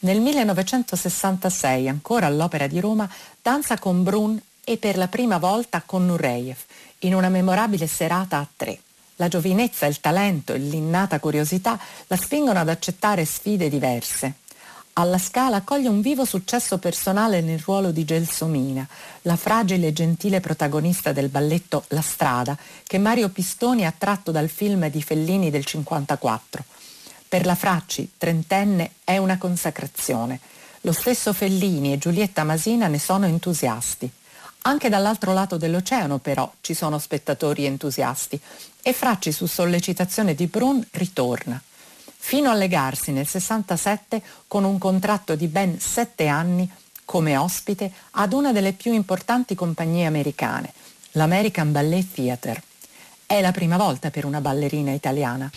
Nel 0.00 0.20
1966, 0.20 1.88
ancora 1.88 2.26
all'Opera 2.26 2.66
di 2.66 2.78
Roma, 2.78 3.08
danza 3.40 3.78
con 3.78 4.02
Brun 4.02 4.38
e 4.62 4.76
per 4.76 4.98
la 4.98 5.08
prima 5.08 5.38
volta 5.38 5.80
con 5.80 6.04
Nureyev, 6.04 6.58
in 6.98 7.14
una 7.14 7.30
memorabile 7.30 7.86
serata 7.86 8.36
a 8.36 8.46
tre. 8.54 8.78
La 9.16 9.28
giovinezza, 9.28 9.86
il 9.86 9.98
talento 10.00 10.52
e 10.52 10.58
l'innata 10.58 11.18
curiosità 11.20 11.80
la 12.08 12.16
spingono 12.16 12.58
ad 12.58 12.68
accettare 12.68 13.24
sfide 13.24 13.70
diverse. 13.70 14.34
Alla 14.94 15.18
Scala 15.18 15.62
coglie 15.62 15.88
un 15.88 16.00
vivo 16.00 16.24
successo 16.24 16.78
personale 16.78 17.40
nel 17.40 17.60
ruolo 17.60 17.92
di 17.92 18.04
Gelsomina, 18.04 18.86
la 19.22 19.36
fragile 19.36 19.88
e 19.88 19.92
gentile 19.92 20.40
protagonista 20.40 21.12
del 21.12 21.28
balletto 21.28 21.84
La 21.88 22.00
strada, 22.00 22.58
che 22.84 22.98
Mario 22.98 23.28
Pistoni 23.28 23.86
ha 23.86 23.94
tratto 23.96 24.32
dal 24.32 24.48
film 24.48 24.90
di 24.90 25.00
Fellini 25.00 25.50
del 25.50 25.64
54. 25.64 26.64
Per 27.28 27.46
la 27.46 27.54
Fracci, 27.54 28.10
trentenne, 28.18 28.90
è 29.04 29.16
una 29.16 29.38
consacrazione. 29.38 30.40
Lo 30.82 30.92
stesso 30.92 31.32
Fellini 31.32 31.92
e 31.92 31.98
Giulietta 31.98 32.42
Masina 32.42 32.88
ne 32.88 32.98
sono 32.98 33.26
entusiasti. 33.26 34.10
Anche 34.62 34.88
dall'altro 34.88 35.32
lato 35.32 35.56
dell'oceano, 35.56 36.18
però, 36.18 36.52
ci 36.60 36.74
sono 36.74 36.98
spettatori 36.98 37.64
entusiasti 37.64 38.38
e 38.82 38.92
Fracci, 38.92 39.30
su 39.30 39.46
sollecitazione 39.46 40.34
di 40.34 40.48
Brun, 40.48 40.84
ritorna 40.90 41.62
fino 42.22 42.50
a 42.50 42.54
legarsi 42.54 43.10
nel 43.10 43.26
67 43.26 44.22
con 44.46 44.62
un 44.62 44.78
contratto 44.78 45.34
di 45.34 45.46
ben 45.46 45.80
sette 45.80 46.28
anni 46.28 46.70
come 47.06 47.36
ospite 47.36 47.90
ad 48.12 48.32
una 48.34 48.52
delle 48.52 48.72
più 48.72 48.92
importanti 48.92 49.56
compagnie 49.56 50.06
americane, 50.06 50.72
l'American 51.12 51.72
Ballet 51.72 52.06
Theatre. 52.14 52.62
È 53.26 53.40
la 53.40 53.50
prima 53.50 53.76
volta 53.76 54.10
per 54.10 54.26
una 54.26 54.40
ballerina 54.40 54.92
italiana. 54.92 55.50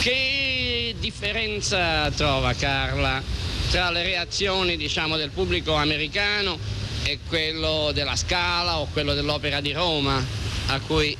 Che 0.00 0.96
differenza 0.98 2.10
trova 2.10 2.52
Carla 2.54 3.22
tra 3.70 3.90
le 3.90 4.02
reazioni 4.02 4.76
diciamo, 4.76 5.16
del 5.16 5.30
pubblico 5.30 5.74
americano 5.74 6.58
e 7.04 7.18
quello 7.28 7.92
della 7.92 8.16
Scala 8.16 8.78
o 8.78 8.88
quello 8.92 9.14
dell'Opera 9.14 9.60
di 9.60 9.72
Roma 9.72 10.24
a 10.66 10.80
cui 10.80 11.16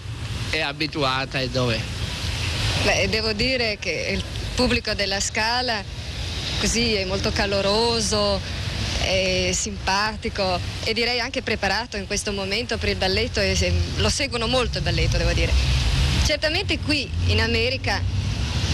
è 0.51 0.61
abituata 0.61 1.39
e 1.39 1.51
dove? 1.51 1.81
Beh, 2.85 3.09
devo 3.09 3.33
dire 3.33 3.77
che 3.79 4.11
il 4.13 4.25
pubblico 4.59 4.93
della 4.93 5.21
Scala 5.21 5.85
così 6.59 6.95
è 6.95 7.05
molto 7.05 7.31
caloroso, 7.31 8.41
è 9.03 9.51
simpatico 9.53 10.59
e 10.83 10.93
direi 10.93 11.21
anche 11.21 11.43
preparato 11.43 11.97
in 11.97 12.09
questo 12.09 12.33
momento 12.33 12.77
per 12.77 12.89
il 12.89 12.97
balletto 12.97 13.39
e 13.39 13.73
lo 13.99 14.09
seguono 14.09 14.49
molto 14.49 14.79
il 14.79 14.83
balletto 14.83 15.17
devo 15.17 15.33
dire. 15.33 15.53
Certamente 16.27 16.81
qui 16.81 17.09
in 17.27 17.41
America 17.41 18.03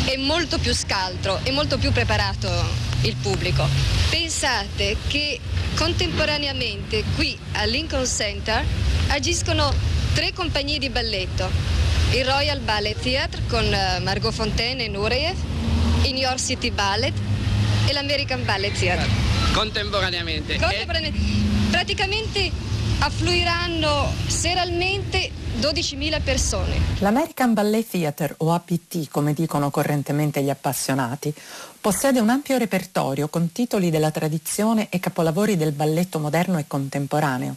è 0.07 0.17
molto 0.17 0.59
più 0.59 0.73
scaltro 0.73 1.39
e 1.43 1.51
molto 1.51 1.77
più 1.77 1.93
preparato 1.93 2.49
il 3.03 3.17
pubblico. 3.17 3.69
Pensate 4.09 4.97
che 5.07 5.39
contemporaneamente 5.75 7.05
qui 7.15 7.39
al 7.53 7.69
Lincoln 7.69 8.07
Center 8.07 8.65
agiscono 9.09 9.71
tre 10.15 10.33
compagnie 10.33 10.79
di 10.79 10.89
balletto. 10.89 11.51
Il 12.13 12.25
Royal 12.25 12.61
Ballet 12.61 12.99
Theatre 12.99 13.43
con 13.49 13.65
eh, 13.65 13.99
Margot 14.01 14.33
Fontaine 14.33 14.85
e 14.85 14.89
Nureyev, 14.89 15.37
New 16.13 16.23
York 16.23 16.39
City 16.39 16.71
Ballet 16.71 17.13
e 17.87 17.93
l'American 17.93 18.45
Ballet 18.45 18.77
Theatre. 18.79 19.09
Contemporaneamente. 19.53 20.59
Contemporaneamente. 20.59 21.19
Praticamente 21.71 22.51
affluiranno 22.99 24.13
seralmente 24.27 25.31
12.000 25.61 26.23
persone. 26.23 26.81
L'American 26.99 27.55
Ballet 27.55 27.89
Theatre, 27.89 28.35
o 28.39 28.53
APT 28.53 29.09
come 29.11 29.33
dicono 29.33 29.71
correntemente 29.71 30.43
gli 30.43 30.51
appassionati, 30.51 31.33
possiede 31.81 32.21
un 32.21 32.31
ampio 32.31 32.57
repertorio 32.57 33.29
con 33.29 33.53
titoli 33.53 33.91
della 33.91 34.11
tradizione 34.11 34.89
e 34.91 34.99
capolavori 35.01 35.57
del 35.57 35.73
balletto 35.73 36.19
moderno 36.19 36.59
e 36.59 36.65
contemporaneo. 36.67 37.57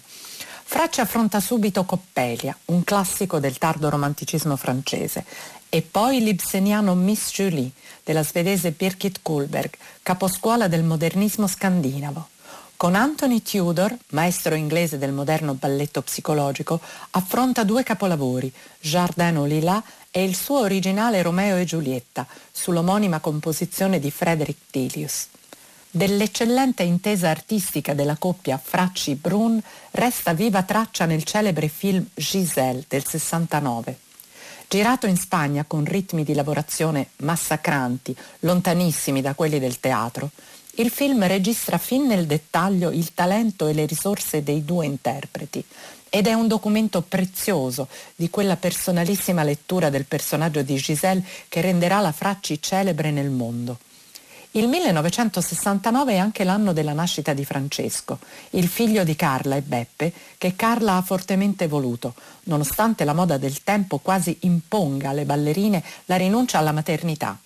Fracci 0.70 1.00
affronta 1.00 1.40
subito 1.40 1.86
Coppelia, 1.86 2.56
un 2.66 2.84
classico 2.84 3.40
del 3.40 3.58
tardo 3.58 3.90
romanticismo 3.90 4.58
francese, 4.58 5.24
e 5.70 5.82
poi 5.82 6.22
l'ibseniano 6.22 6.94
Miss 6.96 7.32
Julie 7.32 7.72
della 8.04 8.24
svedese 8.24 8.72
Birgit 8.72 9.20
Kullberg, 9.22 9.72
caposcuola 10.02 10.68
del 10.68 10.84
modernismo 10.84 11.48
scandinavo. 11.48 12.30
Con 12.78 12.94
Anthony 12.94 13.42
Tudor, 13.42 13.96
maestro 14.10 14.54
inglese 14.54 15.00
del 15.00 15.12
moderno 15.12 15.56
balletto 15.56 16.04
psicologico, 16.04 16.80
affronta 17.12 17.64
due 17.64 17.82
capolavori, 17.82 18.54
Jardin 18.80 19.38
au 19.38 19.46
Lilas 19.46 19.82
e 20.12 20.24
il 20.24 20.36
suo 20.36 20.60
originale 20.60 21.24
Romeo 21.24 21.58
e 21.58 21.66
Giulietta, 21.66 22.28
sull'omonima 22.52 23.20
composizione 23.20 24.00
di 24.00 24.12
Frederick 24.12 24.62
Delius. 24.70 25.28
Dell'eccellente 25.90 26.84
intesa 26.84 27.30
artistica 27.30 27.96
della 27.96 28.18
coppia 28.18 28.62
Fracci-Brun 28.64 29.60
resta 29.92 30.34
viva 30.34 30.62
traccia 30.62 31.06
nel 31.06 31.24
celebre 31.24 31.70
film 31.70 32.06
Giselle 32.14 32.86
del 32.88 33.06
69. 33.06 33.98
Girato 34.70 35.08
in 35.08 35.16
Spagna 35.16 35.64
con 35.66 35.86
ritmi 35.86 36.26
di 36.26 36.34
lavorazione 36.34 37.12
massacranti, 37.20 38.14
lontanissimi 38.40 39.22
da 39.22 39.34
quelli 39.34 39.60
del 39.60 39.80
teatro, 39.80 40.30
il 40.76 40.90
film 40.90 41.26
registra 41.26 41.78
fin 41.78 42.06
nel 42.06 42.26
dettaglio 42.26 42.92
il 42.92 43.14
talento 43.14 43.68
e 43.68 43.74
le 43.74 43.86
risorse 43.86 44.44
dei 44.44 44.66
due 44.66 44.86
interpreti 44.86 45.64
ed 46.10 46.28
è 46.28 46.34
un 46.34 46.50
documento 46.50 47.02
prezioso 47.02 47.88
di 48.14 48.30
quella 48.30 48.58
personalissima 48.58 49.44
lettura 49.44 49.90
del 49.90 50.04
personaggio 50.04 50.62
di 50.62 50.76
Giselle 50.76 51.24
che 51.48 51.62
renderà 51.62 52.02
la 52.02 52.12
Fracci 52.12 52.62
celebre 52.62 53.10
nel 53.12 53.30
mondo. 53.30 53.80
Il 54.52 54.68
1969 54.68 56.14
è 56.14 56.18
anche 56.18 56.44
l'anno 56.44 56.74
della 56.74 56.94
nascita 56.94 57.34
di 57.34 57.46
Francesco, 57.46 58.20
il 58.52 58.68
figlio 58.68 59.04
di 59.04 59.16
Carla 59.16 59.56
e 59.56 59.62
Beppe, 59.62 60.12
che 60.38 60.56
Carla 60.56 60.96
ha 60.96 61.02
fortemente 61.02 61.68
voluto, 61.68 62.16
nonostante 62.44 63.04
la 63.04 63.14
moda 63.14 63.38
del 63.38 63.62
tempo 63.64 64.00
quasi 64.00 64.36
imponga 64.42 65.10
alle 65.10 65.26
ballerine 65.26 65.84
la 66.06 66.16
rinuncia 66.16 66.58
alla 66.58 66.72
maternità. 66.72 67.38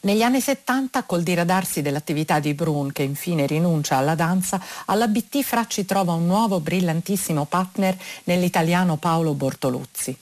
Negli 0.00 0.22
anni 0.22 0.40
70, 0.40 1.04
col 1.04 1.22
diradarsi 1.22 1.80
dell'attività 1.80 2.40
di 2.40 2.54
Brun, 2.54 2.90
che 2.90 3.04
infine 3.04 3.46
rinuncia 3.46 3.98
alla 3.98 4.16
danza, 4.16 4.60
alla 4.86 5.06
BT 5.06 5.42
Fracci 5.42 5.84
trova 5.84 6.12
un 6.14 6.26
nuovo 6.26 6.58
brillantissimo 6.58 7.44
partner 7.44 7.96
nell'italiano 8.24 8.96
Paolo 8.96 9.34
Bortoluzzi. 9.34 10.16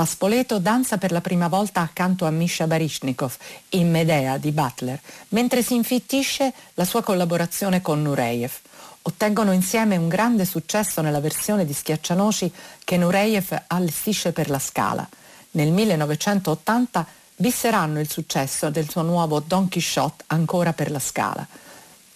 A 0.00 0.06
Spoleto 0.06 0.58
danza 0.58 0.96
per 0.96 1.12
la 1.12 1.20
prima 1.20 1.46
volta 1.46 1.82
accanto 1.82 2.24
a 2.24 2.30
Misha 2.30 2.66
Barishnikov 2.66 3.36
in 3.70 3.90
Medea 3.90 4.38
di 4.38 4.50
Butler, 4.50 4.98
mentre 5.28 5.62
si 5.62 5.74
infittisce 5.74 6.54
la 6.72 6.86
sua 6.86 7.02
collaborazione 7.02 7.82
con 7.82 8.00
Nureyev. 8.00 8.50
Ottengono 9.02 9.52
insieme 9.52 9.98
un 9.98 10.08
grande 10.08 10.46
successo 10.46 11.02
nella 11.02 11.20
versione 11.20 11.66
di 11.66 11.74
Schiaccianoci 11.74 12.50
che 12.82 12.96
Nureyev 12.96 13.64
allestisce 13.66 14.32
per 14.32 14.48
la 14.48 14.58
Scala. 14.58 15.06
Nel 15.50 15.70
1980 15.70 17.06
visseranno 17.36 18.00
il 18.00 18.08
successo 18.08 18.70
del 18.70 18.88
suo 18.88 19.02
nuovo 19.02 19.40
Don 19.40 19.68
Quixote 19.68 20.24
ancora 20.28 20.72
per 20.72 20.90
la 20.90 20.98
Scala. 20.98 21.46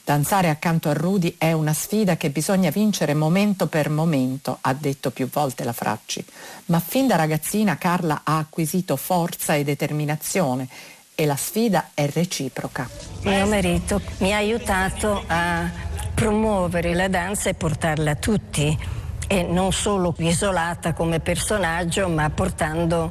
Danzare 0.05 0.51
accanto 0.51 0.91
a 0.91 0.93
Rudy 0.93 1.37
è 1.39 1.53
una 1.53 1.73
sfida 1.73 2.19
che 2.19 2.29
bisogna 2.29 2.69
vincere 2.69 3.15
momento 3.15 3.69
per 3.69 3.89
momento, 3.89 4.59
ha 4.61 4.75
detto 4.75 5.11
più 5.11 5.31
volte 5.31 5.65
la 5.65 5.73
Fracci, 5.73 6.23
ma 6.67 6.79
fin 6.79 7.07
da 7.07 7.17
ragazzina 7.17 7.79
Carla 7.79 8.21
ha 8.23 8.37
acquisito 8.37 8.97
forza 8.97 9.55
e 9.55 9.65
determinazione 9.65 10.69
e 11.15 11.25
la 11.25 11.37
sfida 11.37 11.93
è 11.95 12.07
reciproca. 12.07 12.87
Mio 13.23 13.47
marito 13.47 14.03
mi 14.19 14.35
ha 14.35 14.37
aiutato 14.37 15.25
a 15.27 15.71
promuovere 16.13 16.93
la 16.93 17.09
danza 17.09 17.49
e 17.49 17.55
portarla 17.55 18.11
a 18.11 18.17
tutti 18.17 18.79
e 19.27 19.43
non 19.43 19.73
solo 19.73 20.15
isolata 20.19 20.93
come 20.93 21.21
personaggio, 21.21 22.11
ma 22.11 22.29
portando 22.29 23.11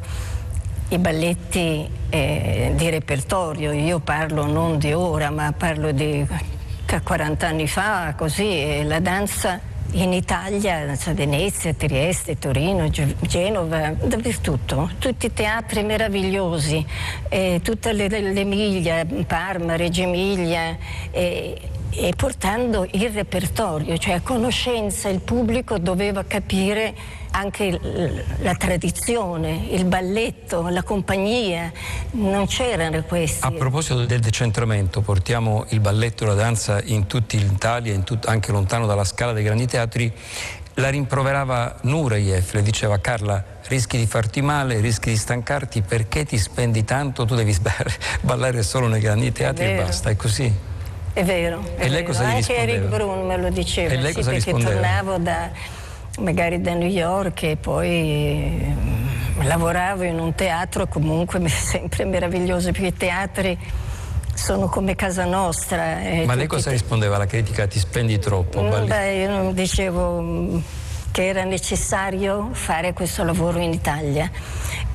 i 0.90 1.00
balletti 1.00 1.90
eh, 2.10 2.74
di 2.76 2.90
repertorio. 2.92 3.72
Io 3.72 3.98
parlo 3.98 4.46
non 4.46 4.78
di 4.78 4.94
ora, 4.94 5.32
ma 5.32 5.52
parlo 5.54 5.92
di 5.92 6.24
40 7.02 7.48
anni 7.48 7.68
fa, 7.68 8.14
così, 8.18 8.84
la 8.84 9.00
danza 9.00 9.60
in 9.94 10.14
Italia, 10.14 10.92
a 10.92 11.14
Venezia, 11.14 11.74
Trieste, 11.74 12.38
Torino, 12.40 12.90
Genova, 12.90 13.92
dappertutto, 13.92 14.92
tutti 14.98 15.28
i 15.28 15.34
teatri 15.34 15.84
meravigliosi, 15.84 16.84
eh, 17.30 17.60
tutta 17.64 17.92
l'Emilia, 17.92 19.06
Parma, 19.28 19.76
Reggio 19.76 20.04
Emilia, 20.04 20.78
eh, 21.12 21.62
e 21.96 22.14
portando 22.16 22.88
il 22.92 23.10
repertorio, 23.10 23.98
cioè 23.98 24.16
a 24.16 24.22
conoscenza 24.22 25.10
il 25.10 25.20
pubblico 25.20 25.78
doveva 25.78 26.24
capire 26.24 26.96
anche 27.36 27.80
la 28.40 28.54
tradizione, 28.56 29.68
il 29.72 29.86
balletto, 29.86 30.68
la 30.70 30.84
compagnia, 30.84 31.72
non 32.12 32.46
c'erano 32.46 33.02
questi. 33.04 33.46
A 33.46 33.52
proposito 33.52 34.06
del 34.06 34.20
decentramento, 34.20 35.02
portiamo 35.02 35.66
il 35.70 35.80
balletto 35.80 36.26
e 36.26 36.28
la 36.28 36.36
danza 36.36 36.80
in 36.84 37.08
tutta 37.08 37.38
l'Italia, 37.38 37.98
tut- 38.00 38.28
anche 38.28 38.52
lontano 38.52 38.86
dalla 38.86 39.04
scala 39.04 39.34
dei 39.34 39.44
grandi 39.44 39.66
teatri. 39.66 40.14
La 40.76 40.90
rimproverava 40.90 41.78
Nureyev, 41.82 42.52
le 42.54 42.62
diceva 42.64 43.00
Carla 43.00 43.44
rischi 43.68 43.98
di 43.98 44.06
farti 44.06 44.42
male, 44.42 44.80
rischi 44.80 45.10
di 45.10 45.18
stancarti, 45.18 45.82
perché 45.82 46.26
ti 46.26 46.38
spendi 46.38 46.84
tanto, 46.84 47.26
tu 47.26 47.36
devi 47.36 47.56
ballare 48.22 48.62
solo 48.64 48.88
nei 48.88 49.00
grandi 49.00 49.32
teatri 49.32 49.66
e 49.66 49.76
basta, 49.76 50.10
è 50.10 50.16
così. 50.16 50.52
È 51.14 51.24
vero. 51.24 51.64
È 51.76 51.86
e 51.86 51.90
lei 51.90 52.02
vero. 52.02 52.06
cosa 52.06 52.24
Anche 52.26 52.38
rispondeva? 52.38 52.72
Eric 52.72 52.88
Brun 52.90 53.26
me 53.26 53.38
lo 53.38 53.50
diceva, 53.50 53.94
e 53.94 53.98
lei 53.98 54.10
sì, 54.10 54.14
cosa 54.16 54.32
perché 54.32 54.52
rispondeva? 54.52 54.72
tornavo 54.72 55.18
da, 55.18 55.52
magari 56.20 56.62
da 56.62 56.74
New 56.74 56.90
York 56.90 57.44
e 57.44 57.58
poi 57.58 57.90
eh, 57.90 58.76
lavoravo 59.44 60.04
in 60.04 60.20
un 60.20 60.36
teatro 60.36 60.88
comunque 60.88 61.42
sempre 61.50 62.06
meraviglioso, 62.06 62.72
perché 62.72 62.88
i 62.88 62.94
teatri 62.94 63.60
sono 64.34 64.68
come 64.68 64.96
casa 64.96 65.26
nostra. 65.26 66.02
Eh, 66.02 66.26
Ma 66.26 66.36
lei 66.36 66.48
cosa 66.48 66.70
te... 66.70 66.72
rispondeva 66.72 67.16
alla 67.16 67.26
critica? 67.26 67.68
Ti 67.68 67.80
spendi 67.80 68.20
troppo? 68.20 68.62
Mm, 68.62 68.88
beh, 68.88 69.14
io 69.16 69.52
dicevo 69.52 70.22
mm, 70.22 70.58
che 71.12 71.28
era 71.28 71.44
necessario 71.44 72.50
fare 72.52 72.94
questo 72.94 73.24
lavoro 73.24 73.60
in 73.60 73.72
Italia 73.72 74.30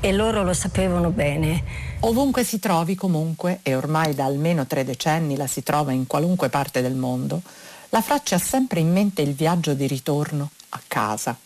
e 0.01 0.13
loro 0.13 0.43
lo 0.43 0.53
sapevano 0.53 1.11
bene. 1.11 1.87
Ovunque 2.01 2.45
si 2.45 2.61
trovi 2.61 2.95
comunque, 2.95 3.59
e 3.63 3.75
ormai 3.75 4.15
da 4.15 4.25
almeno 4.25 4.67
tre 4.67 4.85
decenni 4.85 5.37
la 5.37 5.49
si 5.49 5.63
trova 5.63 5.93
in 5.93 6.07
qualunque 6.07 6.49
parte 6.49 6.81
del 6.81 6.95
mondo, 6.95 7.43
la 7.91 8.01
Fracci 8.01 8.35
ha 8.35 8.39
sempre 8.39 8.81
in 8.81 8.93
mente 8.93 9.23
il 9.23 9.35
viaggio 9.35 9.75
di 9.75 9.87
ritorno 9.87 10.51
a 10.71 10.81
casa. 10.87 11.37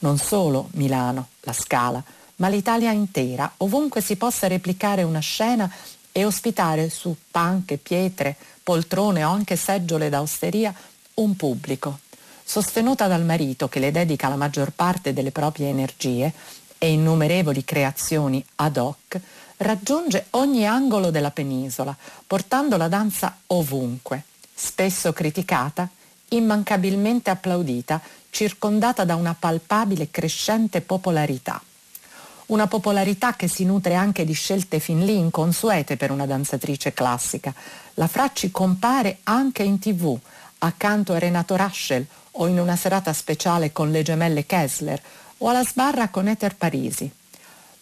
Non 0.00 0.18
solo 0.18 0.68
Milano, 0.72 1.28
la 1.40 1.52
Scala, 1.52 2.02
ma 2.36 2.48
l'Italia 2.48 2.90
intera, 2.90 3.50
ovunque 3.58 4.00
si 4.00 4.16
possa 4.16 4.46
replicare 4.46 5.02
una 5.02 5.20
scena 5.20 5.70
e 6.12 6.24
ospitare 6.24 6.88
su 6.90 7.14
panche, 7.30 7.76
pietre, 7.76 8.36
poltrone 8.62 9.24
o 9.24 9.30
anche 9.30 9.56
seggiole 9.56 10.08
da 10.08 10.20
osteria 10.20 10.74
un 11.14 11.36
pubblico. 11.36 12.00
Sostenuta 12.42 13.06
dal 13.06 13.24
marito 13.24 13.68
che 13.68 13.78
le 13.78 13.90
dedica 13.90 14.28
la 14.28 14.36
maggior 14.36 14.72
parte 14.74 15.12
delle 15.12 15.30
proprie 15.30 15.68
energie 15.68 16.32
e 16.78 16.92
innumerevoli 16.92 17.64
creazioni 17.64 18.44
ad 18.56 18.76
hoc, 18.78 19.20
raggiunge 19.58 20.26
ogni 20.30 20.66
angolo 20.66 21.10
della 21.10 21.30
penisola, 21.30 21.94
portando 22.26 22.76
la 22.76 22.88
danza 22.88 23.36
ovunque, 23.48 24.24
spesso 24.54 25.12
criticata, 25.12 25.88
immancabilmente 26.30 27.30
applaudita, 27.30 28.00
circondata 28.30 29.04
da 29.04 29.14
una 29.14 29.36
palpabile 29.38 30.04
e 30.04 30.10
crescente 30.10 30.80
popolarità. 30.80 31.60
Una 32.46 32.66
popolarità 32.66 33.34
che 33.34 33.46
si 33.46 33.64
nutre 33.64 33.94
anche 33.94 34.24
di 34.24 34.32
scelte 34.32 34.80
fin 34.80 35.04
lì 35.04 35.16
inconsuete 35.16 35.96
per 35.96 36.10
una 36.10 36.26
danzatrice 36.26 36.92
classica. 36.92 37.54
La 37.94 38.08
Fracci 38.08 38.50
compare 38.50 39.18
anche 39.22 39.62
in 39.62 39.78
tv, 39.78 40.18
accanto 40.58 41.12
a 41.12 41.18
Renato 41.18 41.54
Raschel 41.54 42.04
o 42.32 42.46
in 42.48 42.58
una 42.58 42.74
serata 42.76 43.12
speciale 43.12 43.72
con 43.72 43.90
le 43.90 44.02
gemelle 44.02 44.46
Kessler 44.46 45.00
o 45.38 45.48
alla 45.48 45.64
sbarra 45.64 46.08
con 46.08 46.28
Ether 46.28 46.56
Parisi. 46.56 47.10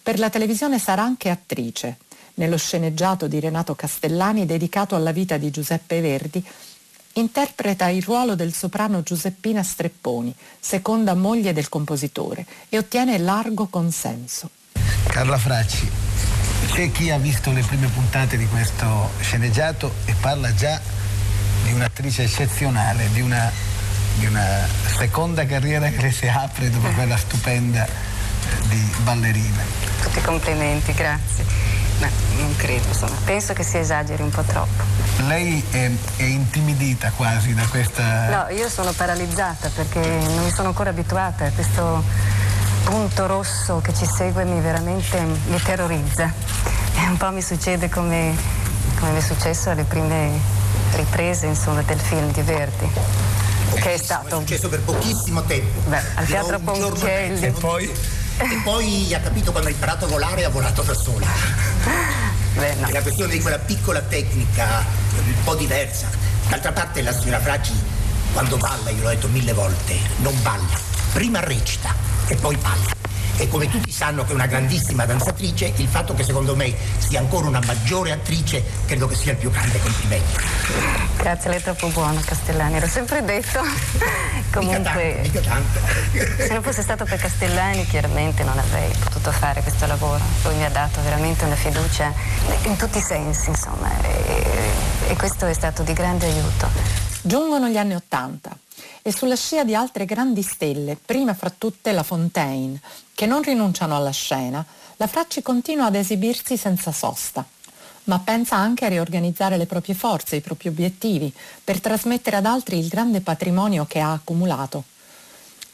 Per 0.03 0.19
la 0.19 0.31
televisione 0.31 0.79
sarà 0.79 1.03
anche 1.03 1.31
attrice. 1.31 1.99
Nello 2.35 2.57
sceneggiato 2.57 3.27
di 3.27 3.41
Renato 3.41 3.75
Castellani 3.75 4.47
dedicato 4.47 4.95
alla 4.95 5.13
vita 5.13 5.39
di 5.39 5.51
Giuseppe 5.51 6.01
Verdi, 6.01 6.47
interpreta 7.19 7.89
il 7.89 8.03
ruolo 8.03 8.35
del 8.35 8.53
soprano 8.53 9.03
Giuseppina 9.03 9.63
Strepponi, 9.63 10.35
seconda 10.59 11.15
moglie 11.15 11.53
del 11.53 11.69
compositore, 11.69 12.47
e 12.69 12.79
ottiene 12.79 13.19
largo 13.19 13.67
consenso. 13.67 14.51
Carla 15.07 15.39
Fracci, 15.39 15.89
c'è 16.73 16.91
chi 16.91 17.11
ha 17.11 17.19
visto 17.19 17.53
le 17.53 17.63
prime 17.63 17.89
puntate 17.89 18.37
di 18.37 18.47
questo 18.47 19.11
sceneggiato 19.21 19.93
e 20.05 20.15
parla 20.21 20.55
già 20.55 20.81
di 21.65 21.73
un'attrice 21.73 22.25
eccezionale, 22.25 23.09
di 23.13 23.21
una, 23.21 23.51
di 24.19 24.27
una 24.27 24.67
seconda 24.97 25.45
carriera 25.47 25.89
che 25.91 26.01
le 26.01 26.13
si 26.13 26.27
apre 26.27 26.71
dopo 26.71 26.89
quella 26.91 27.17
stupenda 27.17 27.87
eh, 27.87 28.69
di 28.69 28.91
ballerina 29.03 29.89
tutti 30.09 30.19
i 30.19 30.23
complimenti, 30.23 30.93
grazie. 30.93 31.45
Ma 32.01 32.09
non 32.37 32.55
credo, 32.57 32.87
insomma, 32.89 33.17
penso 33.25 33.53
che 33.53 33.65
si 33.65 33.79
esageri 33.79 34.23
un 34.23 34.31
po' 34.31 34.43
troppo. 34.43 34.83
Lei 35.27 35.63
è, 35.71 35.91
è, 36.17 36.23
intimidita 36.23 37.11
quasi 37.17 37.55
da 37.55 37.67
questa... 37.67 38.29
No, 38.29 38.55
io 38.55 38.69
sono 38.69 38.93
paralizzata 38.93 39.69
perché 39.75 40.01
non 40.01 40.45
mi 40.45 40.51
sono 40.51 40.69
ancora 40.69 40.91
abituata 40.91 41.47
a 41.47 41.51
questo 41.51 42.05
punto 42.85 43.27
rosso 43.27 43.81
che 43.83 43.93
ci 43.95 44.07
segue 44.07 44.45
mi 44.45 44.61
veramente 44.61 45.21
mi 45.21 45.61
terrorizza. 45.61 46.33
E 46.95 47.07
un 47.09 47.17
po' 47.17 47.31
mi 47.33 47.43
succede 47.43 47.89
come, 47.89 48.35
come 48.99 49.13
mi 49.13 49.19
è 49.19 49.23
successo 49.23 49.71
alle 49.71 49.85
prime 49.85 50.41
riprese 50.95 51.47
insomma, 51.47 51.83
del 51.83 51.99
film 51.99 52.31
di 52.33 52.43
Verdi. 52.43 52.91
Che 53.75 53.95
è 53.95 53.99
stato. 53.99 54.37
È 54.37 54.41
successo 54.41 54.69
per 54.69 54.81
pochissimo 54.81 55.43
tempo. 55.43 55.81
Beh, 55.89 56.03
al 56.15 56.27
Teatro 56.27 56.59
Ponchelli. 56.61 57.47
E 57.47 57.51
poi 57.51 57.93
e 58.39 58.61
poi 58.63 59.13
ha 59.15 59.21
capito 59.21 59.51
quando 59.51 59.69
ha 59.69 59.73
imparato 59.73 60.05
a 60.05 60.09
volare 60.09 60.45
ha 60.45 60.49
volato 60.49 60.83
da 60.83 60.95
sola. 60.95 61.27
Beh, 62.55 62.75
no. 62.75 62.87
È 62.87 62.93
la 62.93 63.03
questione 63.03 63.33
di 63.33 63.41
quella 63.41 63.59
piccola 63.59 64.01
tecnica 64.01 64.85
un 65.17 65.35
po' 65.45 65.55
diversa. 65.55 66.09
D'altra 66.49 66.73
parte 66.73 67.03
la 67.03 67.13
signora 67.13 67.41
Fraggi 67.41 67.73
quando 68.33 68.57
balla, 68.57 68.91
io 68.91 69.03
l'ho 69.03 69.09
detto 69.09 69.29
mille 69.29 69.53
volte, 69.53 69.99
non 70.19 70.35
balla, 70.43 70.79
prima 71.13 71.41
recita 71.41 71.95
e 72.27 72.37
poi 72.37 72.57
balla 72.57 72.98
e 73.39 73.49
come 73.49 73.69
tutti 73.71 73.91
sanno 73.93 74.25
che 74.25 74.33
è 74.33 74.35
una 74.35 74.47
grandissima 74.47 75.07
danzatrice, 75.07 75.73
il 75.77 75.87
fatto 75.87 76.13
che 76.13 76.25
secondo 76.25 76.57
me 76.57 76.75
sia 76.99 77.21
ancora 77.21 77.47
una 77.47 77.61
maggiore 77.65 78.11
attrice 78.11 78.63
credo 78.85 79.07
che 79.07 79.15
sia 79.15 79.33
il 79.33 79.39
più 79.39 79.51
grande 79.51 79.79
complimento. 79.81 80.41
Grazie, 81.17 81.51
lei 81.51 81.59
è 81.61 81.63
troppo 81.63 81.87
buono 81.89 82.21
Castellani, 82.25 82.81
l'ho 82.81 82.87
sempre 82.87 83.25
detto. 83.25 83.61
Comunque, 84.51 85.21
mica 85.23 85.41
tanto, 85.41 85.81
mica 86.11 86.31
tanto. 86.31 86.43
se 86.43 86.53
non 86.53 86.63
fosse 86.63 86.83
stato 86.83 87.05
per 87.05 87.19
Castellani 87.19 87.87
chiaramente 87.87 88.43
non 88.43 88.59
avrei 88.59 88.91
potuto 88.99 89.31
fare 89.31 89.63
questo 89.63 89.87
lavoro. 89.87 90.23
Lui 90.43 90.57
mi 90.57 90.65
ha 90.65 90.71
dato 90.71 91.01
veramente 91.03 91.45
una 91.45 91.57
fiducia 91.57 92.13
in 92.65 92.77
tutti 92.77 92.99
i 92.99 93.03
sensi, 93.03 93.51
insomma, 93.51 93.91
e, 94.03 94.71
e 95.09 95.17
questo 95.17 95.47
è 95.47 95.53
stato 95.53 95.83
di 95.83 95.93
grande 95.93 96.27
aiuto. 96.27 96.69
Giungono 97.23 97.69
gli 97.69 97.77
anni 97.77 97.95
Ottanta 97.95 98.57
e 99.03 99.13
sulla 99.13 99.37
scia 99.37 99.65
di 99.65 99.75
altre 99.75 100.05
grandi 100.05 100.43
stelle, 100.43 100.97
prima 100.97 101.35
fra 101.35 101.53
tutte 101.57 101.93
la 101.93 102.03
Fontaine, 102.03 102.81
che 103.15 103.27
non 103.27 103.43
rinunciano 103.43 103.97
alla 103.97 104.11
scena, 104.11 104.65
la 104.97 105.07
Fracci 105.07 105.43
continua 105.43 105.87
ad 105.87 105.95
esibirsi 105.95 106.57
senza 106.57 106.93
sosta, 106.93 107.47
ma 108.05 108.19
pensa 108.19 108.57
anche 108.57 108.85
a 108.85 108.89
riorganizzare 108.89 109.57
le 109.57 109.67
proprie 109.67 109.95
forze, 109.95 110.37
i 110.37 110.41
propri 110.41 110.69
obiettivi, 110.69 111.33
per 111.63 111.81
trasmettere 111.81 112.37
ad 112.37 112.47
altri 112.47 112.79
il 112.79 112.89
grande 112.89 113.21
patrimonio 113.21 113.85
che 113.87 114.01
ha 114.01 114.13
accumulato. 114.13 114.85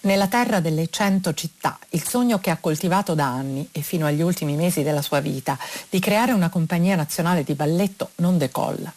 Nella 0.00 0.26
terra 0.26 0.60
delle 0.60 0.88
cento 0.90 1.32
città, 1.32 1.78
il 1.90 2.06
sogno 2.06 2.38
che 2.38 2.50
ha 2.50 2.58
coltivato 2.58 3.14
da 3.14 3.24
anni 3.24 3.66
e 3.72 3.80
fino 3.80 4.04
agli 4.04 4.20
ultimi 4.20 4.54
mesi 4.54 4.82
della 4.82 5.00
sua 5.00 5.20
vita 5.20 5.58
di 5.88 5.98
creare 5.98 6.32
una 6.32 6.50
compagnia 6.50 6.94
nazionale 6.94 7.42
di 7.42 7.54
balletto 7.54 8.10
non 8.16 8.36
decolla 8.36 8.92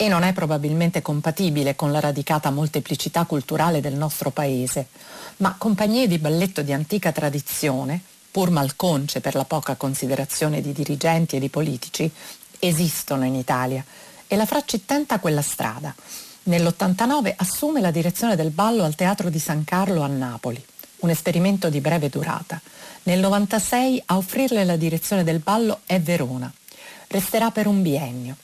e 0.00 0.06
non 0.06 0.22
è 0.22 0.32
probabilmente 0.32 1.02
compatibile 1.02 1.74
con 1.74 1.90
la 1.90 1.98
radicata 1.98 2.52
molteplicità 2.52 3.24
culturale 3.24 3.80
del 3.80 3.94
nostro 3.94 4.30
paese, 4.30 4.86
ma 5.38 5.56
compagnie 5.58 6.06
di 6.06 6.18
balletto 6.18 6.62
di 6.62 6.72
antica 6.72 7.10
tradizione, 7.10 8.00
pur 8.30 8.50
malconce 8.50 9.20
per 9.20 9.34
la 9.34 9.44
poca 9.44 9.74
considerazione 9.74 10.60
di 10.60 10.72
dirigenti 10.72 11.34
e 11.34 11.40
di 11.40 11.48
politici, 11.48 12.08
esistono 12.60 13.24
in 13.24 13.34
Italia 13.34 13.84
e 14.28 14.36
la 14.36 14.46
Fracci 14.46 14.84
tenta 14.84 15.18
quella 15.18 15.42
strada. 15.42 15.92
Nell'89 16.44 17.32
assume 17.34 17.80
la 17.80 17.90
direzione 17.90 18.36
del 18.36 18.50
ballo 18.50 18.84
al 18.84 18.94
Teatro 18.94 19.30
di 19.30 19.40
San 19.40 19.64
Carlo 19.64 20.02
a 20.02 20.06
Napoli, 20.06 20.64
un 20.98 21.10
esperimento 21.10 21.70
di 21.70 21.80
breve 21.80 22.08
durata. 22.08 22.60
Nel 23.02 23.18
96 23.18 24.00
a 24.06 24.16
offrirle 24.16 24.64
la 24.64 24.76
direzione 24.76 25.24
del 25.24 25.40
ballo 25.40 25.80
è 25.86 26.00
Verona. 26.00 26.52
Resterà 27.08 27.50
per 27.50 27.66
un 27.66 27.82
biennio. 27.82 28.36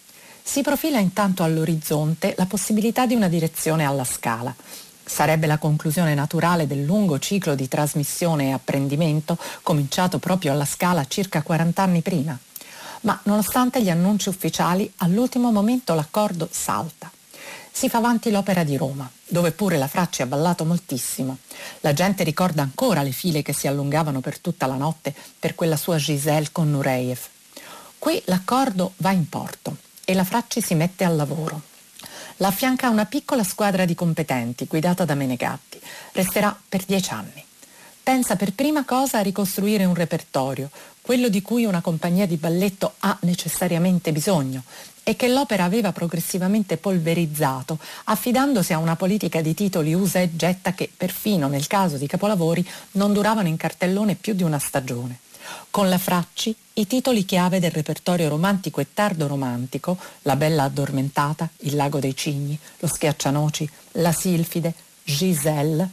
Si 0.46 0.60
profila 0.60 0.98
intanto 0.98 1.42
all'orizzonte 1.42 2.34
la 2.36 2.44
possibilità 2.44 3.06
di 3.06 3.14
una 3.14 3.28
direzione 3.28 3.86
alla 3.86 4.04
Scala. 4.04 4.54
Sarebbe 5.02 5.46
la 5.46 5.56
conclusione 5.56 6.14
naturale 6.14 6.66
del 6.66 6.84
lungo 6.84 7.18
ciclo 7.18 7.54
di 7.54 7.66
trasmissione 7.66 8.48
e 8.48 8.52
apprendimento 8.52 9.38
cominciato 9.62 10.18
proprio 10.18 10.52
alla 10.52 10.66
Scala 10.66 11.06
circa 11.06 11.42
40 11.42 11.82
anni 11.82 12.02
prima. 12.02 12.38
Ma 13.00 13.18
nonostante 13.24 13.82
gli 13.82 13.88
annunci 13.88 14.28
ufficiali, 14.28 14.92
all'ultimo 14.98 15.50
momento 15.50 15.94
l'accordo 15.94 16.46
salta. 16.52 17.10
Si 17.72 17.88
fa 17.88 17.98
avanti 17.98 18.30
l'opera 18.30 18.64
di 18.64 18.76
Roma, 18.76 19.10
dove 19.26 19.50
pure 19.50 19.78
la 19.78 19.88
Fracci 19.88 20.20
ha 20.20 20.26
ballato 20.26 20.66
moltissimo. 20.66 21.38
La 21.80 21.94
gente 21.94 22.22
ricorda 22.22 22.60
ancora 22.60 23.02
le 23.02 23.12
file 23.12 23.40
che 23.40 23.54
si 23.54 23.66
allungavano 23.66 24.20
per 24.20 24.38
tutta 24.38 24.66
la 24.66 24.76
notte 24.76 25.14
per 25.40 25.54
quella 25.54 25.76
sua 25.76 25.96
Giselle 25.96 26.52
con 26.52 26.70
Nureyev. 26.70 27.18
Qui 27.98 28.22
l'accordo 28.26 28.92
va 28.98 29.10
in 29.10 29.26
porto 29.26 29.92
e 30.04 30.14
la 30.14 30.24
Fracci 30.24 30.60
si 30.60 30.74
mette 30.74 31.04
al 31.04 31.16
lavoro. 31.16 31.60
La 32.38 32.48
affianca 32.48 32.88
una 32.88 33.06
piccola 33.06 33.44
squadra 33.44 33.84
di 33.84 33.94
competenti 33.94 34.66
guidata 34.66 35.04
da 35.04 35.14
Menegatti. 35.14 35.80
Resterà 36.12 36.56
per 36.68 36.84
dieci 36.84 37.10
anni. 37.10 37.44
Pensa 38.02 38.36
per 38.36 38.52
prima 38.52 38.84
cosa 38.84 39.18
a 39.18 39.22
ricostruire 39.22 39.84
un 39.84 39.94
repertorio, 39.94 40.70
quello 41.00 41.28
di 41.28 41.40
cui 41.40 41.64
una 41.64 41.80
compagnia 41.80 42.26
di 42.26 42.36
balletto 42.36 42.94
ha 42.98 43.16
necessariamente 43.20 44.12
bisogno 44.12 44.62
e 45.02 45.16
che 45.16 45.28
l'opera 45.28 45.64
aveva 45.64 45.92
progressivamente 45.92 46.76
polverizzato, 46.76 47.78
affidandosi 48.04 48.72
a 48.72 48.78
una 48.78 48.96
politica 48.96 49.40
di 49.40 49.54
titoli 49.54 49.94
usa 49.94 50.18
e 50.18 50.34
getta 50.34 50.72
che, 50.72 50.90
perfino 50.94 51.46
nel 51.48 51.66
caso 51.66 51.96
di 51.96 52.06
capolavori, 52.06 52.66
non 52.92 53.12
duravano 53.12 53.48
in 53.48 53.56
cartellone 53.56 54.16
più 54.16 54.34
di 54.34 54.42
una 54.42 54.58
stagione. 54.58 55.18
Con 55.70 55.88
la 55.88 55.98
Fracci 55.98 56.54
i 56.74 56.86
titoli 56.86 57.24
chiave 57.24 57.60
del 57.60 57.70
repertorio 57.70 58.28
romantico 58.28 58.80
e 58.80 58.88
tardo 58.92 59.26
romantico, 59.26 59.96
La 60.22 60.36
bella 60.36 60.64
addormentata, 60.64 61.48
Il 61.58 61.76
lago 61.76 62.00
dei 62.00 62.16
cigni, 62.16 62.58
Lo 62.78 62.88
schiaccianoci, 62.88 63.68
La 63.92 64.12
silfide, 64.12 64.74
Giselle, 65.04 65.88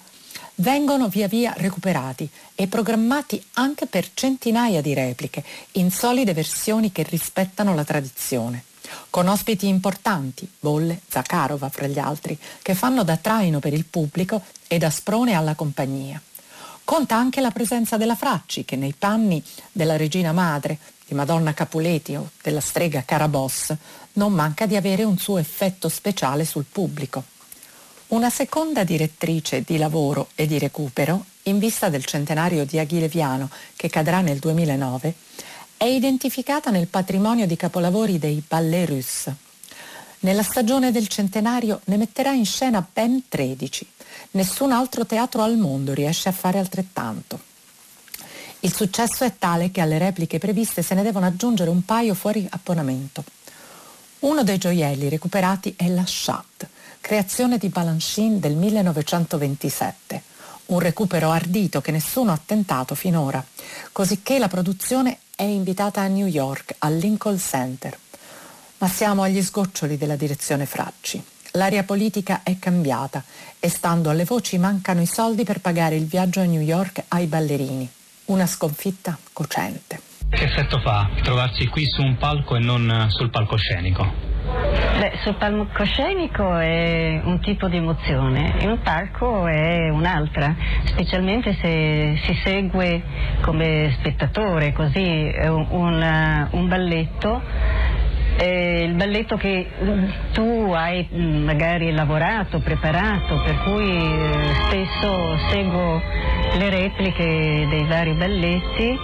vengono 0.56 1.08
via 1.08 1.28
via 1.28 1.54
recuperati 1.56 2.30
e 2.56 2.68
programmati 2.68 3.44
anche 3.54 3.86
per 3.86 4.10
centinaia 4.14 4.82
di 4.82 4.94
repliche, 4.94 5.44
in 5.74 5.92
solide 5.92 6.34
versioni 6.34 6.92
che 6.92 7.04
rispettano 7.04 7.76
la 7.76 7.84
tradizione. 7.84 8.64
Con 9.10 9.28
ospiti 9.28 9.68
importanti, 9.68 10.50
Bolle, 10.60 11.02
Zakharova 11.08 11.70
fra 11.70 11.88
gli 11.88 12.00
altri, 12.00 12.38
che 12.62 12.76
fanno 12.76 13.04
da 13.04 13.18
traino 13.18 13.60
per 13.60 13.74
il 13.74 13.86
pubblico 13.86 14.42
e 14.68 14.78
da 14.78 14.90
sprone 14.90 15.34
alla 15.34 15.56
compagnia. 15.56 16.22
Conta 16.84 17.16
anche 17.16 17.42
la 17.42 17.52
presenza 17.52 17.98
della 17.98 18.16
Fracci, 18.16 18.66
che 18.66 18.76
nei 18.76 18.94
panni 18.98 19.42
della 19.72 19.98
regina 19.98 20.32
madre, 20.32 20.78
di 21.06 21.14
Madonna 21.14 21.54
Capuleti 21.54 22.16
o 22.16 22.32
della 22.42 22.60
strega 22.60 23.04
Caraboss, 23.04 23.76
non 24.14 24.34
manca 24.34 24.66
di 24.66 24.76
avere 24.76 25.04
un 25.04 25.18
suo 25.18 25.38
effetto 25.38 25.90
speciale 25.90 26.46
sul 26.46 26.66
pubblico. 26.70 27.24
Una 28.08 28.30
seconda 28.30 28.84
direttrice 28.84 29.62
di 29.62 29.78
lavoro 29.78 30.30
e 30.36 30.46
di 30.46 30.60
recupero, 30.60 31.26
in 31.44 31.60
vista 31.60 31.90
del 31.90 32.06
centenario 32.06 32.66
di 32.66 32.78
Achille 32.78 33.08
Viano, 33.08 33.50
che 33.76 33.90
cadrà 33.90 34.22
nel 34.22 34.40
2009, 34.40 35.14
è 35.78 35.86
identificata 35.86 36.70
nel 36.72 36.88
patrimonio 36.88 37.48
di 37.48 37.56
capolavori 37.56 38.20
dei 38.20 38.44
Ballets 38.46 38.90
Russes. 38.90 39.34
Nella 40.20 40.44
stagione 40.44 40.92
del 40.92 41.08
centenario 41.08 41.82
ne 41.86 41.98
metterà 41.98 42.32
in 42.32 42.46
scena 42.46 42.86
ben 42.94 43.24
13, 43.28 43.88
Nessun 44.34 44.72
altro 44.72 45.06
teatro 45.06 45.42
al 45.42 45.58
mondo 45.58 45.94
riesce 45.94 46.30
a 46.30 46.32
fare 46.32 46.58
altrettanto. 46.58 47.40
Il 48.62 48.74
successo 48.74 49.26
è 49.26 49.34
tale 49.38 49.72
che 49.72 49.82
alle 49.82 49.98
repliche 49.98 50.38
previste 50.38 50.82
se 50.82 50.96
ne 50.96 51.04
devono 51.04 51.26
aggiungere 51.26 51.70
un 51.70 51.84
paio 51.84 52.14
fuori 52.14 52.48
abbonamento. 52.50 53.26
Uno 54.20 54.44
dei 54.44 54.58
gioielli 54.58 55.10
recuperati 55.10 55.74
è 55.76 55.90
la 55.90 56.04
Chat, 56.06 56.68
creazione 57.02 57.58
di 57.58 57.68
Balanchine 57.68 58.40
del 58.40 58.54
1927, 58.54 60.22
un 60.68 60.80
recupero 60.80 61.32
ardito 61.32 61.82
che 61.82 61.92
nessuno 61.92 62.32
ha 62.32 62.40
tentato 62.44 62.96
finora, 62.96 63.44
cosicché 63.92 64.40
la 64.40 64.48
produzione 64.48 65.18
è 65.36 65.44
invitata 65.44 66.02
a 66.02 66.08
New 66.08 66.28
York, 66.28 66.76
al 66.78 66.96
Lincoln 66.96 67.38
Center. 67.38 67.98
Ma 68.78 68.88
siamo 68.88 69.24
agli 69.24 69.42
sgoccioli 69.42 69.98
della 69.98 70.16
direzione 70.16 70.66
Fracci. 70.66 71.22
L'aria 71.56 71.84
politica 71.84 72.44
è 72.44 72.58
cambiata 72.60 73.22
e 73.60 73.68
stando 73.68 74.10
alle 74.10 74.24
voci 74.24 74.58
mancano 74.58 75.02
i 75.02 75.06
soldi 75.06 75.44
per 75.44 75.60
pagare 75.60 75.96
il 75.96 76.06
viaggio 76.06 76.40
a 76.40 76.46
New 76.46 76.62
York 76.62 77.04
ai 77.10 77.26
ballerini. 77.26 77.90
Una 78.26 78.46
sconfitta 78.46 79.18
cocente. 79.34 80.00
Che 80.30 80.44
effetto 80.46 80.80
fa 80.80 81.10
trovarsi 81.22 81.68
qui 81.68 81.86
su 81.86 82.02
un 82.02 82.16
palco 82.16 82.56
e 82.56 82.60
non 82.60 83.08
sul 83.10 83.30
palcoscenico? 83.30 84.30
Beh, 84.98 85.20
sul 85.24 85.36
palcoscenico 85.36 86.58
è 86.58 87.20
un 87.22 87.42
tipo 87.42 87.68
di 87.68 87.76
emozione, 87.76 88.56
in 88.62 88.70
un 88.70 88.82
palco 88.82 89.46
è 89.46 89.90
un'altra, 89.90 90.56
specialmente 90.86 91.54
se 91.60 92.18
si 92.24 92.40
segue 92.46 93.04
come 93.42 93.94
spettatore 94.00 94.72
così 94.72 95.34
un, 95.44 95.68
un, 95.70 96.48
un 96.52 96.68
balletto 96.70 97.42
eh, 98.42 98.84
il 98.86 98.94
balletto 98.96 99.38
che 99.38 99.68
mm, 99.84 100.06
tu 100.34 100.72
hai 100.74 101.08
mm, 101.14 101.44
magari 101.44 101.92
lavorato, 101.92 102.60
preparato, 102.60 103.40
per 103.44 103.62
cui 103.64 103.88
eh, 103.88 104.54
spesso 104.66 105.38
seguo 105.52 106.02
le 106.58 106.70
repliche 106.70 107.68
dei 107.70 107.86
vari 107.86 108.14
balletti 108.14 108.98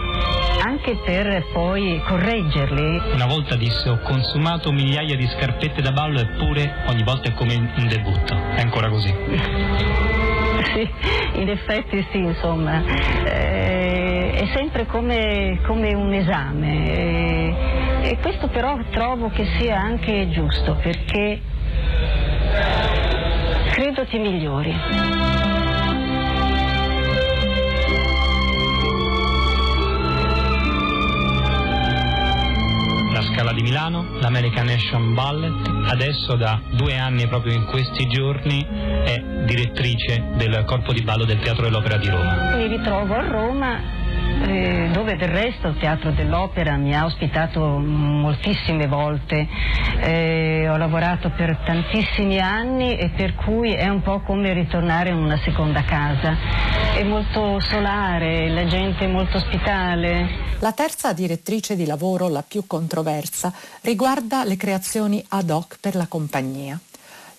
anche 0.65 0.97
per 1.05 1.45
poi 1.53 2.01
correggerli. 2.05 3.13
Una 3.13 3.27
volta 3.27 3.55
disse 3.55 3.89
ho 3.89 3.99
consumato 3.99 4.71
migliaia 4.71 5.15
di 5.15 5.27
scarpette 5.27 5.81
da 5.81 5.91
ballo 5.91 6.19
eppure 6.19 6.83
ogni 6.87 7.03
volta 7.03 7.29
è 7.29 7.33
come 7.33 7.55
un 7.55 7.87
debutto. 7.87 8.35
È 8.55 8.61
ancora 8.61 8.89
così. 8.89 9.13
sì, 10.73 10.89
in 11.39 11.49
effetti 11.49 12.05
sì, 12.11 12.17
insomma. 12.17 12.83
Eh, 13.23 13.96
sempre 14.77 14.85
come, 14.85 15.59
come 15.65 15.93
un 15.95 16.13
esame. 16.13 16.91
Eh, 16.91 18.09
e 18.09 18.17
questo 18.21 18.47
però 18.47 18.77
trovo 18.91 19.29
che 19.29 19.45
sia 19.57 19.79
anche 19.79 20.29
giusto 20.29 20.75
perché 20.75 21.41
credo 23.71 24.05
ti 24.05 24.17
migliori. 24.19 24.75
La 33.13 33.21
Scala 33.23 33.51
di 33.53 33.63
Milano 33.63 34.01
Milano, 34.01 34.05
l'American 34.19 34.65
Nation 34.65 35.15
Ballet, 35.15 35.53
adesso 35.89 36.35
da 36.35 36.61
due 36.71 36.95
anni 36.95 37.27
proprio 37.27 37.53
in 37.53 37.65
questi 37.65 38.05
giorni 38.07 38.63
è 38.63 39.43
direttrice 39.45 40.23
del 40.35 40.63
corpo 40.65 40.93
di 40.93 41.01
ballo 41.01 41.25
del 41.25 41.39
Teatro 41.39 41.63
dell'Opera 41.63 41.97
di 41.97 42.09
Roma. 42.09 42.55
Mi 42.55 42.67
ritrovo 42.67 43.15
a 43.15 43.27
Roma 43.27 44.05
eh, 44.45 44.89
dove 44.91 45.15
del 45.15 45.29
resto 45.29 45.67
il 45.67 45.77
Teatro 45.79 46.11
dell'Opera 46.11 46.75
mi 46.75 46.95
ha 46.95 47.05
ospitato 47.05 47.79
moltissime 47.79 48.87
volte, 48.87 49.47
eh, 49.99 50.67
ho 50.69 50.77
lavorato 50.77 51.31
per 51.31 51.57
tantissimi 51.65 52.39
anni 52.39 52.97
e 52.97 53.09
per 53.09 53.35
cui 53.35 53.73
è 53.73 53.87
un 53.87 54.01
po' 54.01 54.21
come 54.21 54.53
ritornare 54.53 55.09
in 55.09 55.17
una 55.17 55.37
seconda 55.43 55.83
casa, 55.83 56.35
è 56.95 57.03
molto 57.03 57.59
solare, 57.59 58.49
la 58.49 58.65
gente 58.65 59.05
è 59.05 59.07
molto 59.07 59.37
ospitale. 59.37 60.45
La 60.59 60.71
terza 60.71 61.13
direttrice 61.13 61.75
di 61.75 61.85
lavoro, 61.85 62.27
la 62.29 62.43
più 62.47 62.65
controversa, 62.65 63.53
riguarda 63.81 64.43
le 64.43 64.57
creazioni 64.57 65.23
ad 65.29 65.49
hoc 65.49 65.77
per 65.79 65.95
la 65.95 66.07
compagnia. 66.07 66.79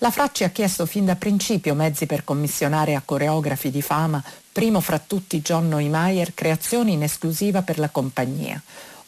La 0.01 0.11
Fracci 0.11 0.45
ha 0.45 0.49
chiesto 0.49 0.85
fin 0.85 1.03
da 1.03 1.17
principio 1.17 1.73
mezzi 1.73 2.05
per 2.05 2.23
commissionare 2.23 2.95
a 2.95 3.01
coreografi 3.03 3.69
di 3.69 3.81
fama, 3.81 4.23
primo 4.49 4.79
fra 4.79 4.97
tutti 4.97 5.41
John 5.41 5.67
Neumeier, 5.67 6.33
creazioni 6.33 6.93
in 6.93 7.03
esclusiva 7.03 7.63
per 7.63 7.79
la 7.79 7.89
compagnia. 7.89 8.61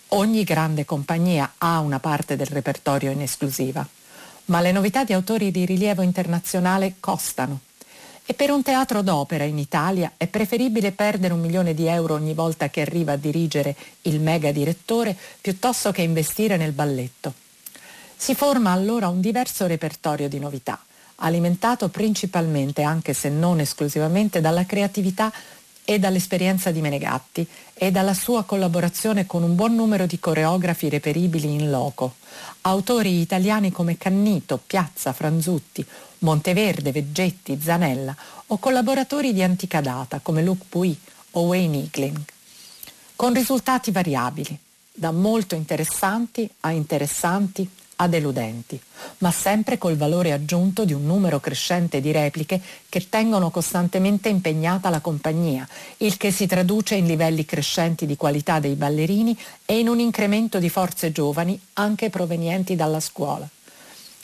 Ogni 0.09 0.43
grande 0.43 0.83
compagnia 0.83 1.53
ha 1.59 1.79
una 1.79 2.01
parte 2.01 2.35
del 2.35 2.47
repertorio 2.47 3.09
in 3.09 3.21
esclusiva, 3.21 3.87
ma 4.45 4.59
le 4.59 4.73
novità 4.73 5.05
di 5.05 5.13
autori 5.13 5.49
di 5.49 5.63
rilievo 5.65 6.01
internazionale 6.01 6.95
costano. 6.99 7.61
E 8.25 8.33
per 8.33 8.51
un 8.51 8.61
teatro 8.61 9.01
d'opera 9.01 9.45
in 9.45 9.59
Italia 9.59 10.11
è 10.17 10.27
preferibile 10.27 10.91
perdere 10.91 11.33
un 11.33 11.39
milione 11.39 11.73
di 11.73 11.87
euro 11.87 12.15
ogni 12.15 12.33
volta 12.33 12.69
che 12.69 12.81
arriva 12.81 13.13
a 13.13 13.17
dirigere 13.17 13.77
il 14.01 14.19
mega 14.19 14.51
direttore 14.51 15.15
piuttosto 15.39 15.93
che 15.93 16.01
investire 16.01 16.57
nel 16.57 16.73
balletto. 16.73 17.33
Si 18.21 18.35
forma 18.35 18.69
allora 18.69 19.07
un 19.07 19.19
diverso 19.19 19.65
repertorio 19.65 20.29
di 20.29 20.37
novità, 20.37 20.79
alimentato 21.15 21.89
principalmente, 21.89 22.83
anche 22.83 23.13
se 23.13 23.29
non 23.29 23.59
esclusivamente, 23.59 24.41
dalla 24.41 24.63
creatività 24.63 25.33
e 25.83 25.97
dall'esperienza 25.97 26.69
di 26.69 26.81
Menegatti 26.81 27.47
e 27.73 27.89
dalla 27.89 28.13
sua 28.13 28.43
collaborazione 28.43 29.25
con 29.25 29.41
un 29.41 29.55
buon 29.55 29.73
numero 29.73 30.05
di 30.05 30.19
coreografi 30.19 30.87
reperibili 30.87 31.51
in 31.51 31.71
loco. 31.71 32.17
Autori 32.61 33.21
italiani 33.21 33.71
come 33.71 33.97
Cannito, 33.97 34.59
Piazza, 34.67 35.13
Franzutti, 35.13 35.83
Monteverde, 36.19 36.91
Veggetti, 36.91 37.59
Zanella 37.59 38.15
o 38.45 38.59
collaboratori 38.59 39.33
di 39.33 39.41
antica 39.41 39.81
data 39.81 40.19
come 40.19 40.43
Luc 40.43 40.65
Puy 40.69 40.95
o 41.31 41.41
Wayne 41.41 41.77
Igling. 41.77 42.21
Con 43.15 43.33
risultati 43.33 43.89
variabili, 43.89 44.55
da 44.93 45.09
molto 45.09 45.55
interessanti 45.55 46.47
a 46.59 46.69
interessanti 46.69 47.67
a 48.01 48.07
deludenti, 48.07 48.81
ma 49.19 49.29
sempre 49.29 49.77
col 49.77 49.95
valore 49.95 50.31
aggiunto 50.31 50.85
di 50.85 50.93
un 50.93 51.05
numero 51.05 51.39
crescente 51.39 52.01
di 52.01 52.11
repliche 52.11 52.59
che 52.89 53.07
tengono 53.09 53.51
costantemente 53.51 54.27
impegnata 54.27 54.89
la 54.89 55.01
compagnia, 55.01 55.67
il 55.97 56.17
che 56.17 56.31
si 56.31 56.47
traduce 56.47 56.95
in 56.95 57.05
livelli 57.05 57.45
crescenti 57.45 58.07
di 58.07 58.15
qualità 58.15 58.59
dei 58.59 58.73
ballerini 58.73 59.37
e 59.65 59.77
in 59.77 59.87
un 59.87 59.99
incremento 59.99 60.57
di 60.57 60.69
forze 60.69 61.11
giovani 61.11 61.59
anche 61.73 62.09
provenienti 62.09 62.75
dalla 62.75 62.99
scuola. 62.99 63.47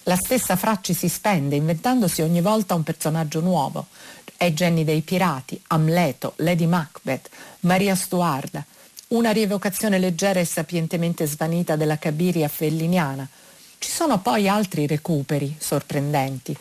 La 0.04 0.16
stessa 0.16 0.56
Fracci 0.56 0.96
si 0.96 1.08
spende 1.08 1.56
inventandosi 1.56 2.22
ogni 2.22 2.42
volta 2.42 2.74
un 2.74 2.84
personaggio 2.84 3.42
nuovo. 3.42 3.88
È 4.36 4.52
Jenny 4.54 4.86
dei 4.86 5.02
Pirati, 5.02 5.62
Amleto, 5.68 6.34
Lady 6.38 6.66
Macbeth, 6.66 7.30
Maria 7.62 7.94
Stuarda, 7.94 8.66
una 9.10 9.32
rievocazione 9.32 10.00
leggera 10.00 10.40
e 10.40 10.46
sapientemente 10.46 11.28
svanita 11.28 11.76
della 11.76 11.98
Cabiria 11.98 12.48
felliniana, 12.48 13.28
ci 13.80 13.92
sono 13.92 14.20
poi 14.20 14.48
altri 14.48 14.88
recuperi 14.88 15.56
sorprendenti. 15.60 16.58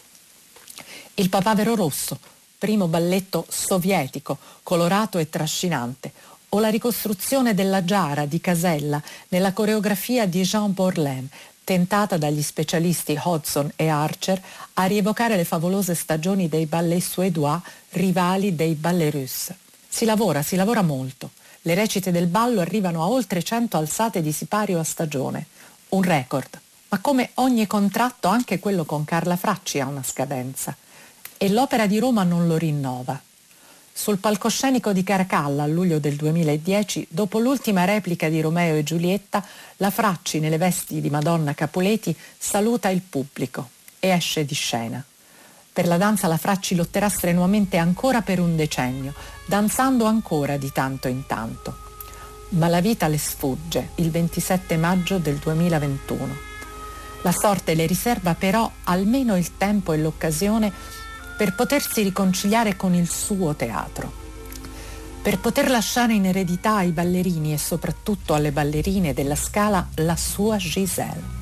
Il 1.14 1.28
Papavero 1.28 1.74
Rosso, 1.74 2.18
primo 2.58 2.88
balletto 2.88 3.46
sovietico, 3.48 4.38
colorato 4.62 5.18
e 5.18 5.30
trascinante, 5.30 6.12
o 6.50 6.60
la 6.60 6.68
ricostruzione 6.68 7.54
della 7.54 7.84
Giara 7.84 8.26
di 8.26 8.40
Casella 8.40 9.02
nella 9.28 9.52
coreografia 9.52 10.26
di 10.26 10.42
Jean 10.42 10.72
Borlem, 10.72 11.26
tentata 11.64 12.16
dagli 12.16 12.42
specialisti 12.42 13.18
Hodgson 13.20 13.72
e 13.74 13.88
Archer 13.88 14.40
a 14.74 14.84
rievocare 14.84 15.36
le 15.36 15.44
favolose 15.44 15.94
stagioni 15.94 16.48
dei 16.48 16.66
ballet 16.66 17.02
suédois 17.02 17.60
rivali 17.90 18.54
dei 18.54 18.74
ballet 18.74 19.12
russes. 19.12 19.54
Si 19.88 20.04
lavora, 20.04 20.42
si 20.42 20.54
lavora 20.54 20.82
molto. 20.82 21.30
Le 21.62 21.74
recite 21.74 22.12
del 22.12 22.26
ballo 22.28 22.60
arrivano 22.60 23.02
a 23.02 23.08
oltre 23.08 23.42
100 23.42 23.76
alzate 23.76 24.22
di 24.22 24.30
sipario 24.30 24.78
a 24.78 24.84
stagione. 24.84 25.46
Un 25.88 26.02
record 26.02 26.60
ma 26.88 26.98
come 27.00 27.30
ogni 27.34 27.66
contratto 27.66 28.28
anche 28.28 28.58
quello 28.58 28.84
con 28.84 29.04
Carla 29.04 29.36
Fracci 29.36 29.80
ha 29.80 29.86
una 29.86 30.02
scadenza 30.02 30.76
e 31.36 31.50
l'Opera 31.50 31.86
di 31.86 31.98
Roma 31.98 32.22
non 32.22 32.46
lo 32.46 32.56
rinnova. 32.56 33.20
Sul 33.92 34.18
palcoscenico 34.18 34.92
di 34.92 35.02
Caracalla 35.02 35.62
a 35.62 35.66
luglio 35.66 35.98
del 35.98 36.16
2010, 36.16 37.06
dopo 37.10 37.38
l'ultima 37.38 37.84
replica 37.84 38.28
di 38.28 38.40
Romeo 38.40 38.76
e 38.76 38.82
Giulietta, 38.82 39.44
la 39.78 39.90
Fracci 39.90 40.38
nelle 40.38 40.58
vesti 40.58 41.00
di 41.00 41.08
Madonna 41.08 41.54
Capuleti 41.54 42.14
saluta 42.36 42.90
il 42.90 43.00
pubblico 43.00 43.70
e 43.98 44.08
esce 44.08 44.44
di 44.44 44.54
scena. 44.54 45.02
Per 45.72 45.86
la 45.86 45.96
danza 45.96 46.26
la 46.26 46.36
Fracci 46.36 46.74
lotterà 46.74 47.08
strenuamente 47.08 47.78
ancora 47.78 48.20
per 48.22 48.38
un 48.38 48.54
decennio, 48.54 49.14
danzando 49.46 50.04
ancora 50.04 50.56
di 50.56 50.70
tanto 50.72 51.08
in 51.08 51.26
tanto. 51.26 51.84
Ma 52.50 52.68
la 52.68 52.80
vita 52.80 53.08
le 53.08 53.18
sfugge 53.18 53.90
il 53.96 54.10
27 54.10 54.76
maggio 54.76 55.18
del 55.18 55.36
2021. 55.36 56.45
La 57.26 57.32
sorte 57.32 57.74
le 57.74 57.86
riserva 57.86 58.34
però 58.34 58.70
almeno 58.84 59.36
il 59.36 59.56
tempo 59.56 59.92
e 59.92 59.98
l'occasione 59.98 60.72
per 61.36 61.56
potersi 61.56 62.02
riconciliare 62.02 62.76
con 62.76 62.94
il 62.94 63.10
suo 63.10 63.56
teatro, 63.56 64.12
per 65.22 65.40
poter 65.40 65.68
lasciare 65.68 66.14
in 66.14 66.24
eredità 66.24 66.76
ai 66.76 66.92
ballerini 66.92 67.52
e 67.52 67.58
soprattutto 67.58 68.34
alle 68.34 68.52
ballerine 68.52 69.12
della 69.12 69.34
Scala 69.34 69.88
la 69.96 70.14
sua 70.14 70.56
Giselle. 70.58 71.34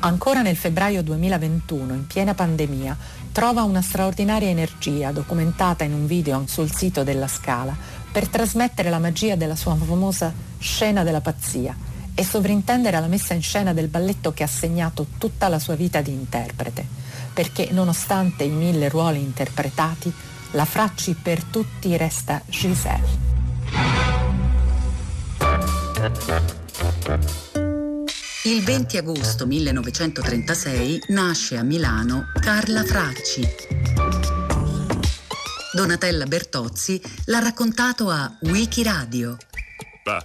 Ancora 0.00 0.42
nel 0.42 0.56
febbraio 0.56 1.02
2021, 1.02 1.94
in 1.94 2.06
piena 2.06 2.34
pandemia, 2.34 2.94
trova 3.32 3.62
una 3.62 3.80
straordinaria 3.80 4.50
energia 4.50 5.12
documentata 5.12 5.82
in 5.82 5.94
un 5.94 6.06
video 6.06 6.44
sul 6.46 6.70
sito 6.70 7.04
della 7.04 7.26
Scala 7.26 7.74
per 8.12 8.28
trasmettere 8.28 8.90
la 8.90 8.98
magia 8.98 9.34
della 9.34 9.56
sua 9.56 9.76
famosa 9.76 10.30
scena 10.58 11.02
della 11.02 11.22
pazzia 11.22 11.91
e 12.22 12.24
sovrintendere 12.24 12.96
alla 12.96 13.08
messa 13.08 13.34
in 13.34 13.42
scena 13.42 13.74
del 13.74 13.88
balletto 13.88 14.32
che 14.32 14.44
ha 14.44 14.46
segnato 14.46 15.06
tutta 15.18 15.48
la 15.48 15.58
sua 15.58 15.74
vita 15.74 16.00
di 16.00 16.12
interprete, 16.12 16.86
perché 17.34 17.70
nonostante 17.72 18.44
i 18.44 18.48
mille 18.48 18.88
ruoli 18.88 19.18
interpretati, 19.18 20.12
la 20.52 20.64
Fracci 20.64 21.16
per 21.20 21.42
tutti 21.42 21.96
resta 21.96 22.40
Giselle. 22.46 23.30
Il 28.44 28.62
20 28.62 28.96
agosto 28.98 29.44
1936 29.44 31.04
nasce 31.08 31.56
a 31.56 31.64
Milano 31.64 32.26
Carla 32.40 32.84
Fracci. 32.84 33.48
Donatella 35.72 36.26
Bertozzi 36.26 37.02
l'ha 37.24 37.40
raccontato 37.40 38.10
a 38.10 38.32
Wikiradio. 38.42 39.36
Va 40.04 40.24